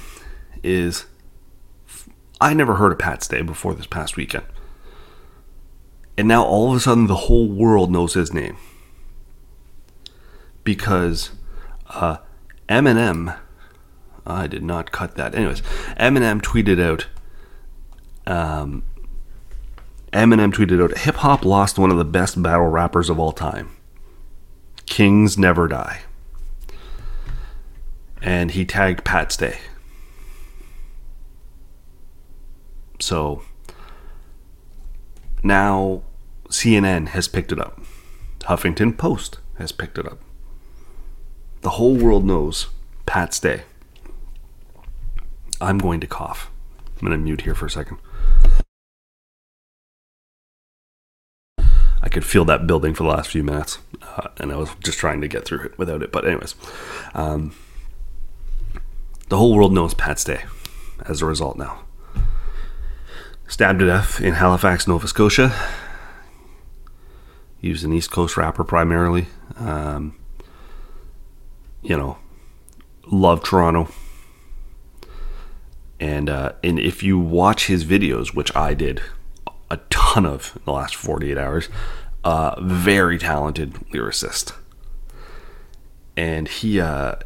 is 0.62 1.06
I 2.40 2.54
never 2.54 2.76
heard 2.76 2.92
of 2.92 2.98
Pat 2.98 3.22
Stay 3.22 3.42
before 3.42 3.74
this 3.74 3.86
past 3.86 4.16
weekend. 4.16 4.44
And 6.16 6.28
now 6.28 6.44
all 6.44 6.70
of 6.70 6.76
a 6.76 6.80
sudden 6.80 7.06
the 7.06 7.14
whole 7.14 7.48
world 7.48 7.90
knows 7.90 8.14
his 8.14 8.32
name. 8.32 8.56
Because 10.64 11.30
uh, 11.88 12.18
Eminem, 12.68 13.38
I 14.26 14.46
did 14.46 14.62
not 14.62 14.92
cut 14.92 15.16
that. 15.16 15.34
Anyways, 15.34 15.62
Eminem 15.98 16.40
tweeted 16.40 16.80
out, 16.80 17.06
um, 18.26 18.82
Eminem 20.12 20.52
tweeted 20.52 20.82
out, 20.82 20.98
hip 20.98 21.16
hop 21.16 21.44
lost 21.44 21.78
one 21.78 21.90
of 21.90 21.96
the 21.96 22.04
best 22.04 22.42
battle 22.42 22.66
rappers 22.66 23.08
of 23.08 23.18
all 23.18 23.32
time. 23.32 23.70
Kings 24.86 25.38
never 25.38 25.68
die. 25.68 26.00
And 28.20 28.50
he 28.50 28.64
tagged 28.64 29.04
Pat 29.04 29.30
Stay. 29.30 29.58
So 32.98 33.42
now 35.42 36.02
CNN 36.48 37.08
has 37.08 37.28
picked 37.28 37.52
it 37.52 37.60
up. 37.60 37.80
Huffington 38.40 38.98
Post 38.98 39.38
has 39.58 39.70
picked 39.70 39.96
it 39.96 40.06
up. 40.06 40.18
The 41.62 41.70
whole 41.70 41.94
world 41.94 42.24
knows 42.24 42.68
Pat 43.06 43.32
Stay. 43.32 43.62
I'm 45.60 45.78
going 45.78 46.00
to 46.00 46.06
cough. 46.06 46.50
I'm 46.96 47.06
going 47.06 47.12
to 47.12 47.24
mute 47.24 47.42
here 47.42 47.54
for 47.54 47.66
a 47.66 47.70
second. 47.70 47.98
I 52.02 52.08
could 52.08 52.24
feel 52.24 52.44
that 52.46 52.66
building 52.66 52.94
for 52.94 53.02
the 53.02 53.10
last 53.10 53.30
few 53.30 53.42
minutes, 53.42 53.78
uh, 54.02 54.28
and 54.38 54.52
I 54.52 54.56
was 54.56 54.70
just 54.82 54.98
trying 54.98 55.20
to 55.20 55.28
get 55.28 55.44
through 55.44 55.66
it 55.66 55.78
without 55.78 56.02
it. 56.02 56.10
But, 56.10 56.26
anyways, 56.26 56.54
um, 57.14 57.54
the 59.28 59.36
whole 59.36 59.54
world 59.54 59.72
knows 59.72 59.94
Pat 59.94 60.18
Stay. 60.18 60.44
as 61.06 61.22
a 61.22 61.26
result 61.26 61.56
now 61.56 61.84
stabbed 63.50 63.80
to 63.80 63.86
death 63.86 64.20
in 64.20 64.34
Halifax, 64.34 64.86
Nova 64.86 65.08
Scotia. 65.08 65.52
Was 67.62 67.84
an 67.84 67.92
East 67.92 68.10
Coast 68.10 68.36
rapper 68.36 68.64
primarily. 68.64 69.26
Um, 69.56 70.16
you 71.82 71.96
know, 71.96 72.16
love 73.06 73.44
Toronto. 73.44 73.88
And 75.98 76.30
uh, 76.30 76.52
and 76.64 76.78
if 76.78 77.02
you 77.02 77.18
watch 77.18 77.66
his 77.66 77.84
videos, 77.84 78.34
which 78.34 78.54
I 78.56 78.72
did 78.72 79.02
a 79.70 79.76
ton 80.10 80.26
of 80.26 80.56
in 80.56 80.62
the 80.64 80.72
last 80.72 80.96
48 80.96 81.38
hours, 81.38 81.68
uh, 82.24 82.60
very 82.60 83.16
talented 83.18 83.74
lyricist. 83.92 84.52
And 86.16 86.48
he, 86.48 86.80
uh, 86.80 87.16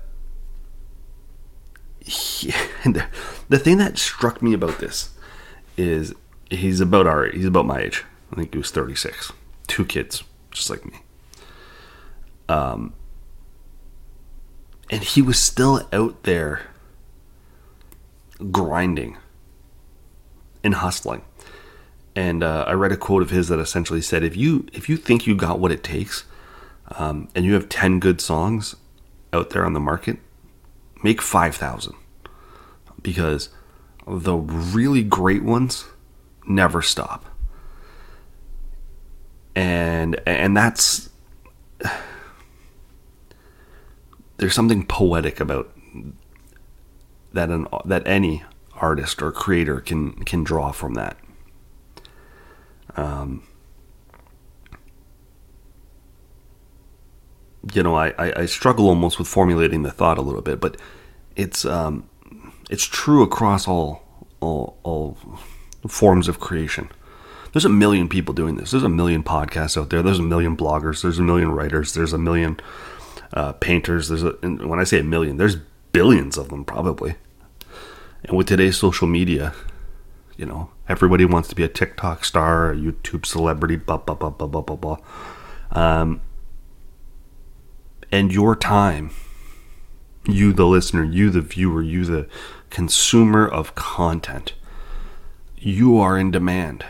he 2.01 2.49
the, 2.85 3.07
the 3.49 3.59
thing 3.59 3.79
that 3.79 3.97
struck 3.97 4.43
me 4.43 4.53
about 4.53 4.79
this 4.79 5.11
is 5.77 6.15
he's 6.51 6.81
about 6.81 7.07
our 7.07 7.31
he's 7.31 7.47
about 7.47 7.67
my 7.67 7.81
age. 7.81 8.05
I 8.31 8.37
think 8.37 8.53
he 8.53 8.59
was 8.59 8.71
36. 8.71 9.33
Two 9.67 9.85
kids, 9.85 10.23
just 10.51 10.69
like 10.71 10.85
me. 10.85 10.99
Um 12.49 12.93
And 14.91 15.03
he 15.03 15.23
was 15.23 15.39
still 15.39 15.89
out 15.93 16.25
there 16.25 16.63
grinding 18.51 19.17
and 20.63 20.75
hustling. 20.75 21.23
And 22.17 22.45
uh, 22.45 22.65
I 22.67 22.73
read 22.73 22.93
a 22.93 22.97
quote 22.97 23.23
of 23.23 23.31
his 23.31 23.49
that 23.49 23.59
essentially 23.59 24.01
said, 24.01 24.23
"If 24.23 24.37
you 24.37 24.67
if 24.73 24.89
you 24.89 24.97
think 24.97 25.27
you 25.27 25.35
got 25.35 25.59
what 25.59 25.73
it 25.73 25.83
takes, 25.83 26.25
um, 26.97 27.29
and 27.35 27.45
you 27.45 27.55
have 27.55 27.69
ten 27.69 27.99
good 27.99 28.21
songs 28.21 28.77
out 29.33 29.51
there 29.51 29.67
on 29.67 29.73
the 29.73 29.81
market, 29.81 30.19
make 31.03 31.21
five 31.21 31.57
thousand, 31.57 31.95
because 33.03 33.49
the 34.07 34.37
really 34.37 35.03
great 35.03 35.43
ones 35.43 35.87
never 36.47 36.83
stop." 36.83 37.25
And 39.57 40.21
and 40.27 40.57
that's 40.57 41.11
there's 44.37 44.55
something 44.55 44.87
poetic 44.87 45.41
about 45.41 45.75
that 47.33 47.51
an 47.51 47.67
that 47.85 48.07
any 48.07 48.45
artist 48.75 49.21
or 49.21 49.33
creator 49.33 49.81
can 49.81 50.13
can 50.25 50.45
draw 50.45 50.71
from 50.71 50.95
that. 50.95 51.17
Um, 52.97 53.43
you 57.73 57.83
know, 57.83 57.95
I, 57.95 58.09
I, 58.19 58.41
I, 58.43 58.47
struggle 58.47 58.89
almost 58.89 59.19
with 59.19 59.27
formulating 59.27 59.83
the 59.83 59.91
thought 59.91 60.19
a 60.19 60.23
little 60.23 60.43
bit, 60.43 60.61
but 60.61 60.77
it's 61.35 61.65
um, 61.65 62.09
it's 62.71 62.85
true 62.85 63.23
across 63.23 63.67
all 63.67 64.03
all 64.41 64.77
all 64.83 65.17
forms 65.89 66.29
of 66.29 66.41
creation. 66.41 66.91
There's 67.53 67.65
a 67.65 67.71
million 67.71 68.09
people 68.09 68.35
doing 68.35 68.57
this. 68.57 68.73
There's 68.73 68.83
a 68.83 68.89
million 68.89 69.23
podcasts 69.23 69.81
out 69.81 69.91
there. 69.91 70.03
There's 70.03 70.19
a 70.19 70.23
million 70.23 70.57
bloggers. 70.57 71.03
There's 71.03 71.19
a 71.19 71.23
million 71.23 71.53
writers. 71.53 71.95
There's 71.95 72.13
a 72.13 72.19
million 72.19 72.59
uh, 73.33 73.53
painters. 73.53 74.09
There's 74.09 74.25
a, 74.25 74.33
when 74.43 74.81
I 74.81 74.85
say 74.85 74.99
a 74.99 75.05
million, 75.05 75.37
there's 75.37 75.57
billions 75.93 76.37
of 76.37 76.49
them 76.49 76.65
probably. 76.65 77.15
And 78.25 78.37
with 78.37 78.49
today's 78.49 78.77
social 78.77 79.07
media, 79.07 79.55
you 80.37 80.47
know, 80.47 80.71
everybody 80.89 81.25
wants 81.25 81.49
to 81.49 81.55
be 81.55 81.63
a 81.63 81.69
TikTok 81.69 82.25
star, 82.25 82.73
a 82.73 82.77
YouTube 82.77 83.25
celebrity, 83.25 83.77
blah, 83.77 83.99
blah, 83.99 84.15
blah, 84.15 84.31
blah, 84.31 84.47
blah, 84.47 84.63
blah, 84.63 84.77
blah. 84.77 84.99
Um, 85.71 86.21
and 88.11 88.33
your 88.33 88.57
time, 88.57 89.11
you, 90.27 90.53
the 90.53 90.67
listener, 90.67 91.05
you, 91.05 91.31
the 91.31 91.41
viewer, 91.41 91.83
you, 91.83 92.05
the 92.05 92.29
consumer 92.71 93.47
of 93.47 93.75
content, 93.75 94.55
you 95.57 95.99
are 95.99 96.19
in 96.19 96.31
demand. 96.31 96.85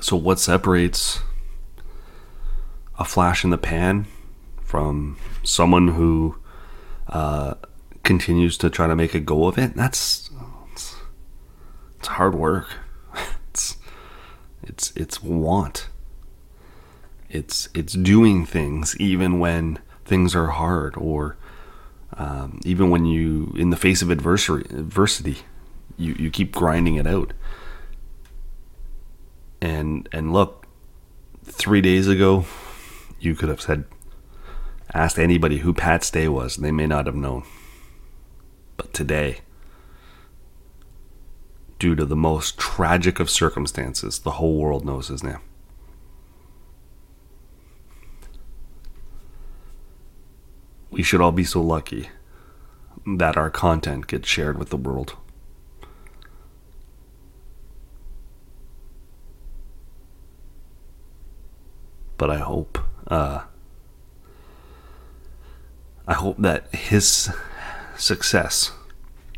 So, 0.00 0.16
what 0.16 0.38
separates 0.38 1.20
a 2.98 3.04
flash 3.04 3.42
in 3.42 3.50
the 3.50 3.58
pan 3.58 4.06
from 4.62 5.16
someone 5.42 5.88
who 5.88 6.36
uh, 7.08 7.54
continues 8.04 8.56
to 8.58 8.70
try 8.70 8.86
to 8.86 8.94
make 8.94 9.14
a 9.14 9.20
go 9.20 9.46
of 9.46 9.58
it, 9.58 9.74
that's 9.74 10.30
it's, 11.98 12.08
hard 12.08 12.34
work. 12.34 12.68
It's 13.50 13.76
it's 14.62 14.92
it's 14.94 15.22
want. 15.22 15.88
It's 17.28 17.68
it's 17.74 17.94
doing 17.94 18.46
things 18.46 18.96
even 18.98 19.38
when 19.38 19.78
things 20.04 20.34
are 20.34 20.48
hard, 20.48 20.96
or 20.96 21.36
um, 22.16 22.60
even 22.64 22.90
when 22.90 23.04
you, 23.04 23.52
in 23.56 23.70
the 23.70 23.76
face 23.76 24.02
of 24.02 24.10
adversity, 24.10 24.74
adversity, 24.74 25.38
you 25.96 26.14
you 26.18 26.30
keep 26.30 26.52
grinding 26.52 26.96
it 26.96 27.06
out. 27.06 27.32
And 29.60 30.08
and 30.12 30.32
look, 30.32 30.66
three 31.44 31.80
days 31.80 32.08
ago, 32.08 32.46
you 33.20 33.34
could 33.34 33.48
have 33.48 33.60
said, 33.60 33.84
asked 34.94 35.18
anybody 35.18 35.58
who 35.58 35.72
Pat 35.72 36.04
Stay 36.04 36.28
was, 36.28 36.56
and 36.56 36.64
they 36.64 36.72
may 36.72 36.86
not 36.86 37.06
have 37.06 37.16
known. 37.16 37.44
But 38.76 38.92
today, 38.92 39.40
due 41.78 41.94
to 41.94 42.04
the 42.04 42.16
most 42.16 42.58
tragic 42.58 43.20
of 43.20 43.30
circumstances, 43.30 44.18
the 44.20 44.32
whole 44.32 44.56
world 44.56 44.84
knows 44.84 45.08
his 45.08 45.22
name. 45.22 45.38
We 50.90 51.02
should 51.02 51.20
all 51.20 51.32
be 51.32 51.44
so 51.44 51.60
lucky 51.60 52.10
that 53.06 53.36
our 53.36 53.50
content 53.50 54.06
gets 54.06 54.28
shared 54.28 54.58
with 54.58 54.70
the 54.70 54.76
world. 54.76 55.16
But 62.16 62.30
I 62.30 62.38
hope, 62.38 62.78
uh, 63.06 63.42
I 66.08 66.14
hope 66.14 66.38
that 66.38 66.74
his 66.74 67.30
success 67.96 68.72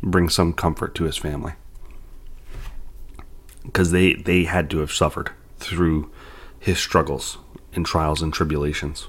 brings 0.01 0.33
some 0.33 0.53
comfort 0.53 0.95
to 0.95 1.03
his 1.03 1.17
family 1.17 1.53
because 3.63 3.91
they 3.91 4.13
they 4.13 4.43
had 4.45 4.69
to 4.71 4.79
have 4.79 4.91
suffered 4.91 5.31
through 5.57 6.11
his 6.59 6.79
struggles 6.79 7.37
and 7.73 7.85
trials 7.85 8.21
and 8.21 8.33
tribulations. 8.33 9.07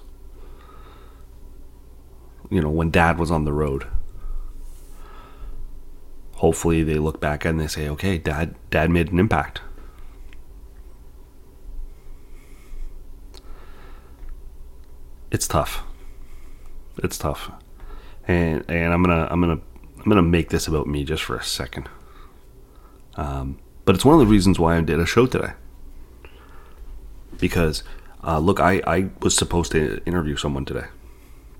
You 2.50 2.60
know 2.60 2.70
when 2.70 2.90
dad 2.90 3.18
was 3.18 3.30
on 3.30 3.44
the 3.44 3.52
road 3.52 3.86
hopefully 6.42 6.82
they 6.82 6.98
look 6.98 7.20
back 7.20 7.44
and 7.44 7.60
they 7.60 7.68
say 7.68 7.88
okay 7.88 8.18
dad 8.18 8.56
dad 8.68 8.90
made 8.90 9.12
an 9.12 9.20
impact. 9.20 9.60
It's 15.30 15.46
tough. 15.46 15.84
It's 16.98 17.16
tough. 17.16 17.52
And 18.26 18.64
and 18.68 18.92
I'm 18.92 19.04
gonna 19.04 19.28
I'm 19.30 19.40
gonna 19.40 19.60
I'm 19.98 20.04
gonna 20.04 20.20
make 20.20 20.50
this 20.50 20.66
about 20.66 20.88
me 20.88 21.04
just 21.04 21.22
for 21.22 21.36
a 21.36 21.44
second. 21.44 21.88
Um, 23.14 23.60
but 23.84 23.94
it's 23.94 24.04
one 24.04 24.14
of 24.14 24.20
the 24.20 24.26
reasons 24.26 24.58
why 24.58 24.76
I 24.76 24.80
did 24.80 25.00
a 25.00 25.06
show 25.06 25.26
today. 25.26 25.52
Because 27.38 27.82
uh, 28.24 28.38
look, 28.38 28.60
I 28.60 28.82
I 28.86 29.08
was 29.20 29.36
supposed 29.36 29.72
to 29.72 30.00
interview 30.06 30.36
someone 30.36 30.64
today, 30.64 30.86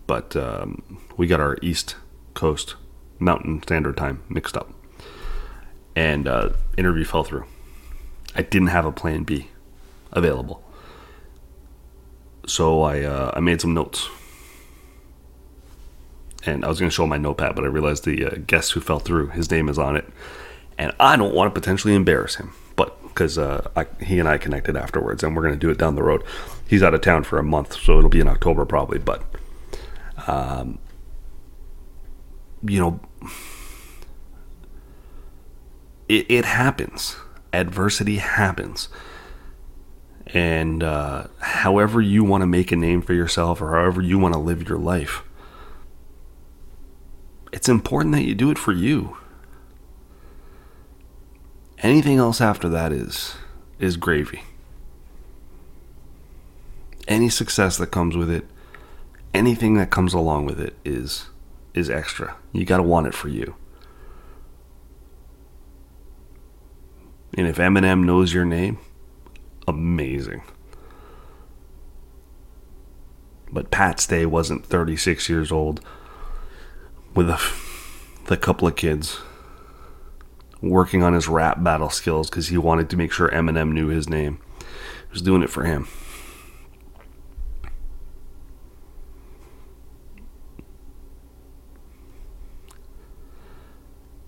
but 0.07 0.37
um, 0.37 1.01
we 1.17 1.27
got 1.27 1.41
our 1.41 1.59
East 1.61 1.97
Coast 2.35 2.77
Mountain 3.19 3.63
Standard 3.63 3.97
Time 3.97 4.23
mixed 4.29 4.57
up, 4.57 4.73
and 5.97 6.29
uh, 6.29 6.51
interview 6.77 7.05
fell 7.05 7.25
through. 7.25 7.45
I 8.35 8.43
didn't 8.43 8.69
have 8.69 8.87
a 8.87 8.93
plan 8.93 9.25
B 9.25 9.49
available, 10.13 10.63
so 12.47 12.83
I 12.83 13.03
uh, 13.03 13.33
I 13.35 13.41
made 13.41 13.61
some 13.61 13.75
notes. 13.75 14.09
And 16.45 16.65
I 16.65 16.69
was 16.69 16.81
going 16.81 16.91
to 16.91 16.95
show 16.95 17.07
my 17.07 17.19
notepad, 17.19 17.55
but 17.55 17.63
I 17.63 17.69
realized 17.69 18.05
the 18.05 18.25
uh, 18.25 18.31
guest 18.49 18.73
who 18.73 18.81
fell 18.81 18.99
through, 18.99 19.29
his 19.29 19.49
name 19.49 19.69
is 19.69 19.79
on 19.79 19.95
it, 19.95 20.05
and 20.83 20.93
I 20.99 21.15
don't 21.15 21.33
want 21.33 21.55
to 21.55 21.61
potentially 21.61 21.95
embarrass 21.95 22.35
him, 22.35 22.53
but 22.75 23.01
because 23.05 23.39
uh, 23.39 23.85
he 24.01 24.19
and 24.19 24.29
I 24.29 24.37
connected 24.37 24.77
afterwards, 24.77 25.23
and 25.23 25.37
we're 25.37 25.43
going 25.43 25.55
to 25.55 25.61
do 25.61 25.71
it 25.71 25.79
down 25.79 25.95
the 25.95 26.03
road. 26.03 26.25
He's 26.67 26.83
out 26.83 26.93
of 26.93 27.03
town 27.03 27.23
for 27.23 27.39
a 27.39 27.43
month, 27.45 27.75
so 27.75 27.99
it'll 27.99 28.11
be 28.11 28.19
in 28.19 28.27
October 28.27 28.65
probably, 28.65 28.99
but 28.99 29.23
um, 30.27 30.81
you 32.67 32.81
know, 32.81 33.01
it, 36.09 36.29
it 36.29 36.45
happens. 36.45 37.15
Adversity 37.53 38.17
happens. 38.17 38.89
And 40.27 40.83
uh, 40.83 41.29
however 41.39 42.01
you 42.01 42.25
want 42.25 42.43
to 42.43 42.47
make 42.47 42.73
a 42.73 42.77
name 42.77 43.03
for 43.03 43.15
yourself 43.15 43.63
or 43.63 43.71
however 43.71 44.03
you 44.03 44.19
want 44.19 44.35
to 44.35 44.41
live 44.41 44.69
your 44.69 44.79
life, 44.79 45.23
it's 47.53 47.69
important 47.69 48.17
that 48.17 48.23
you 48.23 48.35
do 48.35 48.51
it 48.51 48.59
for 48.59 48.73
you. 48.73 49.17
Anything 51.83 52.19
else 52.19 52.41
after 52.41 52.69
that 52.69 52.93
is 52.93 53.35
is 53.81 53.97
gravy. 53.97 54.45
Any 57.09 57.29
success 57.29 57.77
that 57.79 57.89
comes 57.89 58.17
with 58.17 58.31
it, 58.31 58.47
anything 59.35 59.75
that 59.75 59.91
comes 59.91 60.15
along 60.15 60.47
with 60.47 60.61
it 60.61 60.77
is 60.85 61.27
is 61.75 61.91
extra. 61.91 62.37
You 62.53 62.65
got 62.65 62.77
to 62.77 62.83
want 62.85 63.09
it 63.09 63.15
for 63.15 63.29
you. 63.29 63.57
And 67.37 67.49
if 67.49 67.57
Eminem 67.57 68.05
knows 68.05 68.33
your 68.33 68.45
name, 68.45 68.79
amazing. 69.67 70.43
But 73.51 73.71
Pat 73.73 73.99
Stay 73.99 74.25
wasn't 74.25 74.65
36 74.65 75.29
years 75.29 75.51
old 75.51 75.81
with 77.15 77.29
a, 77.29 77.41
the 78.27 78.37
couple 78.37 78.69
of 78.69 78.77
kids 78.77 79.21
working 80.63 81.03
on 81.03 81.13
his 81.13 81.29
rap 81.29 81.63
battle 81.63 81.91
skills 81.91 82.31
because 82.31 82.49
he 82.49 82.57
wanted 82.57 82.89
to 82.89 82.97
make 82.97 83.13
sure 83.13 83.29
Eminem 83.29 83.73
knew 83.73 83.89
his 83.89 84.09
name. 84.09 84.39
He 84.61 85.13
was 85.13 85.23
doing 85.23 85.43
it 85.43 85.51
for 85.51 85.65
him. 85.65 85.89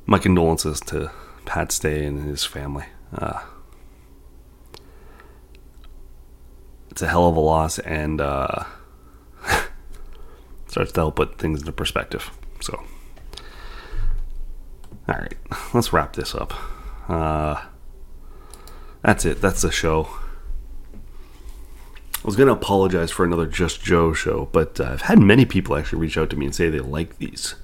My 0.07 0.18
condolences 0.18 0.81
to 0.83 1.11
Pat 1.47 1.73
Stay 1.73 2.05
and 2.05 2.25
his 2.25 2.44
family. 2.44 2.85
Uh, 3.16 3.40
it's 6.90 7.01
a 7.01 7.09
hell 7.09 7.27
of 7.27 7.37
a 7.37 7.40
loss, 7.40 7.79
and 7.79 8.20
uh, 8.20 8.64
Starts 10.66 10.92
to 10.92 11.01
help 11.03 11.16
put 11.16 11.38
things 11.38 11.61
into 11.61 11.73
perspective. 11.73 12.31
So, 12.61 12.83
all 15.09 15.14
right, 15.14 15.35
let's 15.75 15.93
wrap 15.93 16.14
this 16.14 16.35
up. 16.35 16.55
Uh, 17.09 17.62
that's 19.03 19.25
it. 19.25 19.40
That's 19.40 19.62
the 19.62 19.71
show. 19.71 20.09
I 20.95 22.27
was 22.27 22.37
going 22.37 22.47
to 22.47 22.55
apologize 22.55 23.11
for 23.11 23.25
another 23.25 23.45
Just 23.45 23.83
Joe 23.83 24.14
show, 24.14 24.49
but 24.51 24.81
uh, 24.81 24.85
I've 24.85 25.03
had 25.03 25.19
many 25.19 25.45
people 25.45 25.77
actually 25.77 25.99
reach 25.99 26.17
out 26.17 26.31
to 26.31 26.37
me 26.37 26.47
and 26.47 26.55
say 26.55 26.71
they 26.71 26.81
like 26.81 27.19
these. 27.19 27.55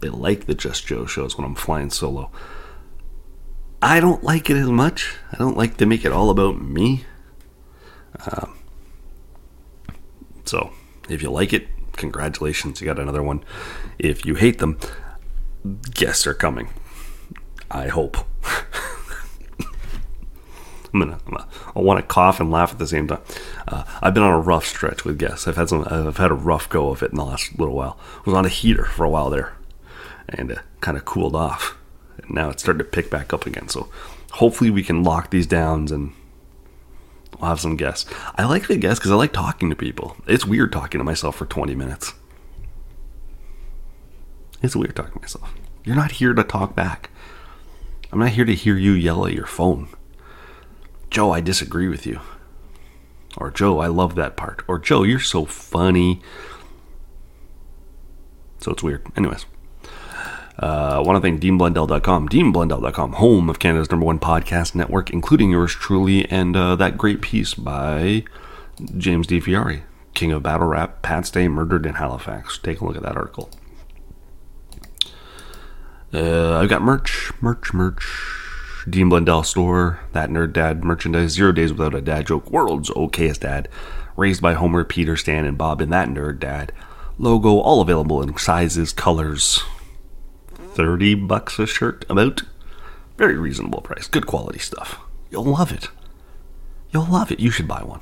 They 0.00 0.10
like 0.10 0.44
the 0.44 0.54
Just 0.54 0.86
Joe 0.86 1.06
shows 1.06 1.38
when 1.38 1.46
I'm 1.46 1.54
flying 1.54 1.88
solo. 1.88 2.30
I 3.80 4.00
don't 4.00 4.22
like 4.22 4.50
it 4.50 4.56
as 4.56 4.68
much. 4.68 5.16
I 5.32 5.38
don't 5.38 5.56
like 5.56 5.78
to 5.78 5.86
make 5.86 6.04
it 6.04 6.12
all 6.12 6.28
about 6.28 6.60
me. 6.60 7.06
Um, 8.26 8.58
so, 10.44 10.72
if 11.08 11.22
you 11.22 11.30
like 11.30 11.54
it, 11.54 11.68
congratulations, 11.92 12.82
you 12.82 12.84
got 12.84 12.98
another 12.98 13.22
one. 13.22 13.42
If 13.98 14.26
you 14.26 14.34
hate 14.34 14.58
them, 14.58 14.78
guests 15.92 16.26
are 16.26 16.34
coming. 16.34 16.68
I 17.70 17.88
hope. 17.88 18.16
I'm 20.92 21.00
gonna, 21.00 21.18
I'm 21.26 21.32
gonna, 21.32 21.48
I 21.74 21.80
want 21.80 21.98
to 21.98 22.06
cough 22.06 22.38
and 22.38 22.52
laugh 22.52 22.70
at 22.72 22.78
the 22.78 22.86
same 22.86 23.08
time. 23.08 23.20
Uh, 23.66 23.82
I've 24.00 24.14
been 24.14 24.22
on 24.22 24.32
a 24.32 24.38
rough 24.38 24.64
stretch 24.64 25.04
with 25.04 25.18
guests. 25.18 25.48
I've 25.48 25.56
had 25.56 25.68
some. 25.68 25.84
I've 25.90 26.18
had 26.18 26.30
a 26.30 26.34
rough 26.34 26.68
go 26.68 26.90
of 26.90 27.02
it 27.02 27.10
in 27.10 27.16
the 27.16 27.24
last 27.24 27.58
little 27.58 27.74
while. 27.74 27.98
I 28.18 28.22
was 28.26 28.34
on 28.34 28.46
a 28.46 28.48
heater 28.48 28.84
for 28.84 29.04
a 29.04 29.10
while 29.10 29.28
there, 29.28 29.54
and 30.28 30.52
uh, 30.52 30.60
kind 30.80 30.96
of 30.96 31.04
cooled 31.04 31.34
off. 31.34 31.76
And 32.18 32.30
now 32.30 32.50
it's 32.50 32.62
starting 32.62 32.78
to 32.78 32.84
pick 32.84 33.10
back 33.10 33.32
up 33.32 33.44
again. 33.44 33.68
So 33.68 33.88
hopefully 34.32 34.70
we 34.70 34.82
can 34.84 35.02
lock 35.02 35.30
these 35.30 35.46
downs 35.46 35.90
and 35.90 36.12
we'll 37.40 37.48
have 37.48 37.60
some 37.60 37.76
guests. 37.76 38.08
I 38.36 38.44
like 38.44 38.68
the 38.68 38.76
guests 38.76 39.00
because 39.00 39.10
I 39.10 39.16
like 39.16 39.32
talking 39.32 39.70
to 39.70 39.76
people. 39.76 40.16
It's 40.26 40.46
weird 40.46 40.72
talking 40.72 40.98
to 40.98 41.04
myself 41.04 41.36
for 41.36 41.46
20 41.46 41.74
minutes. 41.74 42.14
It's 44.64 44.74
weird 44.74 44.96
talking 44.96 45.12
to 45.12 45.20
myself. 45.20 45.54
You're 45.84 45.94
not 45.94 46.12
here 46.12 46.32
to 46.32 46.42
talk 46.42 46.74
back. 46.74 47.10
I'm 48.10 48.18
not 48.18 48.30
here 48.30 48.46
to 48.46 48.54
hear 48.54 48.78
you 48.78 48.92
yell 48.92 49.26
at 49.26 49.34
your 49.34 49.44
phone. 49.44 49.88
Joe, 51.10 51.32
I 51.32 51.42
disagree 51.42 51.86
with 51.86 52.06
you. 52.06 52.20
Or 53.36 53.50
Joe, 53.50 53.80
I 53.80 53.88
love 53.88 54.14
that 54.14 54.38
part. 54.38 54.62
Or 54.66 54.78
Joe, 54.78 55.02
you're 55.02 55.20
so 55.20 55.44
funny. 55.44 56.22
So 58.58 58.72
it's 58.72 58.82
weird. 58.82 59.06
Anyways. 59.18 59.44
Uh, 60.58 61.02
want 61.04 61.16
to 61.16 61.20
thank 61.20 61.42
DeanBlundell.com, 61.42 62.30
DeanBlundell.com, 62.30 63.12
home 63.14 63.50
of 63.50 63.58
Canada's 63.58 63.90
number 63.90 64.06
one 64.06 64.20
podcast 64.20 64.74
network, 64.74 65.10
including 65.10 65.50
yours 65.50 65.72
truly, 65.72 66.26
and 66.30 66.56
uh, 66.56 66.74
that 66.76 66.96
great 66.96 67.20
piece 67.20 67.52
by 67.52 68.24
James 68.96 69.26
D. 69.26 69.40
Fieri, 69.40 69.82
King 70.14 70.32
of 70.32 70.42
Battle 70.42 70.68
Rap, 70.68 71.02
Pat 71.02 71.26
Stay 71.26 71.48
Murdered 71.48 71.84
in 71.84 71.94
Halifax. 71.94 72.56
Take 72.56 72.80
a 72.80 72.86
look 72.86 72.96
at 72.96 73.02
that 73.02 73.16
article. 73.16 73.50
Uh, 76.14 76.58
I've 76.58 76.68
got 76.68 76.82
merch, 76.82 77.32
merch, 77.40 77.74
merch. 77.74 78.06
Dean 78.88 79.08
Blundell 79.08 79.42
store, 79.42 80.00
that 80.12 80.30
nerd 80.30 80.52
dad 80.52 80.84
merchandise, 80.84 81.32
zero 81.32 81.50
days 81.50 81.72
without 81.72 81.94
a 81.94 82.00
dad 82.00 82.26
joke, 82.26 82.50
world's 82.50 82.90
okayest 82.90 83.40
dad, 83.40 83.68
raised 84.16 84.40
by 84.40 84.52
Homer, 84.52 84.84
Peter, 84.84 85.16
Stan, 85.16 85.44
and 85.44 85.58
Bob, 85.58 85.80
and 85.80 85.92
that 85.92 86.08
nerd 86.08 86.38
dad 86.38 86.72
logo, 87.18 87.58
all 87.58 87.80
available 87.80 88.22
in 88.22 88.36
sizes, 88.36 88.92
colors. 88.92 89.62
30 90.74 91.14
bucks 91.14 91.58
a 91.58 91.66
shirt, 91.66 92.04
about. 92.08 92.42
Very 93.16 93.36
reasonable 93.36 93.80
price, 93.80 94.06
good 94.06 94.26
quality 94.26 94.58
stuff. 94.58 95.00
You'll 95.30 95.44
love 95.44 95.72
it. 95.72 95.88
You'll 96.90 97.06
love 97.06 97.32
it. 97.32 97.40
You 97.40 97.50
should 97.50 97.68
buy 97.68 97.82
one. 97.82 98.00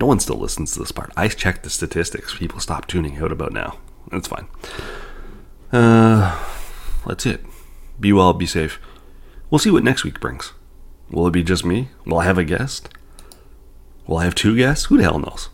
No 0.00 0.06
one 0.06 0.20
still 0.20 0.36
listens 0.36 0.72
to 0.72 0.80
this 0.80 0.92
part. 0.92 1.12
I 1.16 1.28
checked 1.28 1.62
the 1.62 1.70
statistics. 1.70 2.36
People 2.36 2.60
stop 2.60 2.86
tuning 2.86 3.18
out 3.18 3.32
about 3.32 3.52
now. 3.52 3.78
That's 4.10 4.28
fine. 4.28 4.46
Uh, 5.72 6.38
that's 7.06 7.26
it. 7.26 7.44
Be 7.98 8.12
well, 8.12 8.32
be 8.32 8.46
safe. 8.46 8.78
We'll 9.50 9.58
see 9.58 9.70
what 9.70 9.84
next 9.84 10.04
week 10.04 10.20
brings. 10.20 10.52
Will 11.10 11.26
it 11.26 11.32
be 11.32 11.42
just 11.42 11.64
me? 11.64 11.88
Will 12.06 12.18
I 12.18 12.24
have 12.24 12.38
a 12.38 12.44
guest? 12.44 12.88
Will 14.06 14.18
I 14.18 14.24
have 14.24 14.34
two 14.34 14.56
guests? 14.56 14.86
Who 14.86 14.96
the 14.96 15.02
hell 15.04 15.18
knows? 15.18 15.48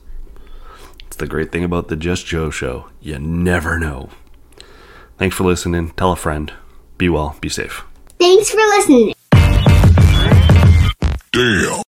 It's 1.07 1.17
the 1.17 1.27
great 1.27 1.53
thing 1.53 1.65
about 1.65 1.89
the 1.89 1.97
Just 1.97 2.27
Joe 2.27 2.51
show. 2.51 2.87
You 3.01 3.19
never 3.19 3.79
know. 3.79 4.11
Thanks 5.19 5.37
for 5.37 5.45
listening. 5.45 5.91
Tell 5.91 6.13
a 6.13 6.17
friend. 6.17 6.53
Be 6.99 7.09
well, 7.09 7.37
be 7.41 7.49
safe. 7.49 7.85
Thanks 8.19 8.51
for 8.51 8.57
listening. 8.57 9.15
Damn. 11.33 11.83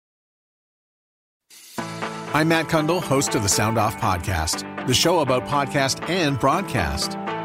I'm 2.34 2.48
Matt 2.48 2.66
Cundill, 2.66 3.02
host 3.02 3.34
of 3.34 3.42
the 3.42 3.48
Sound 3.48 3.76
Off 3.78 3.96
Podcast, 3.98 4.86
the 4.86 4.94
show 4.94 5.20
about 5.20 5.46
podcast 5.46 6.08
and 6.08 6.38
broadcast. 6.38 7.12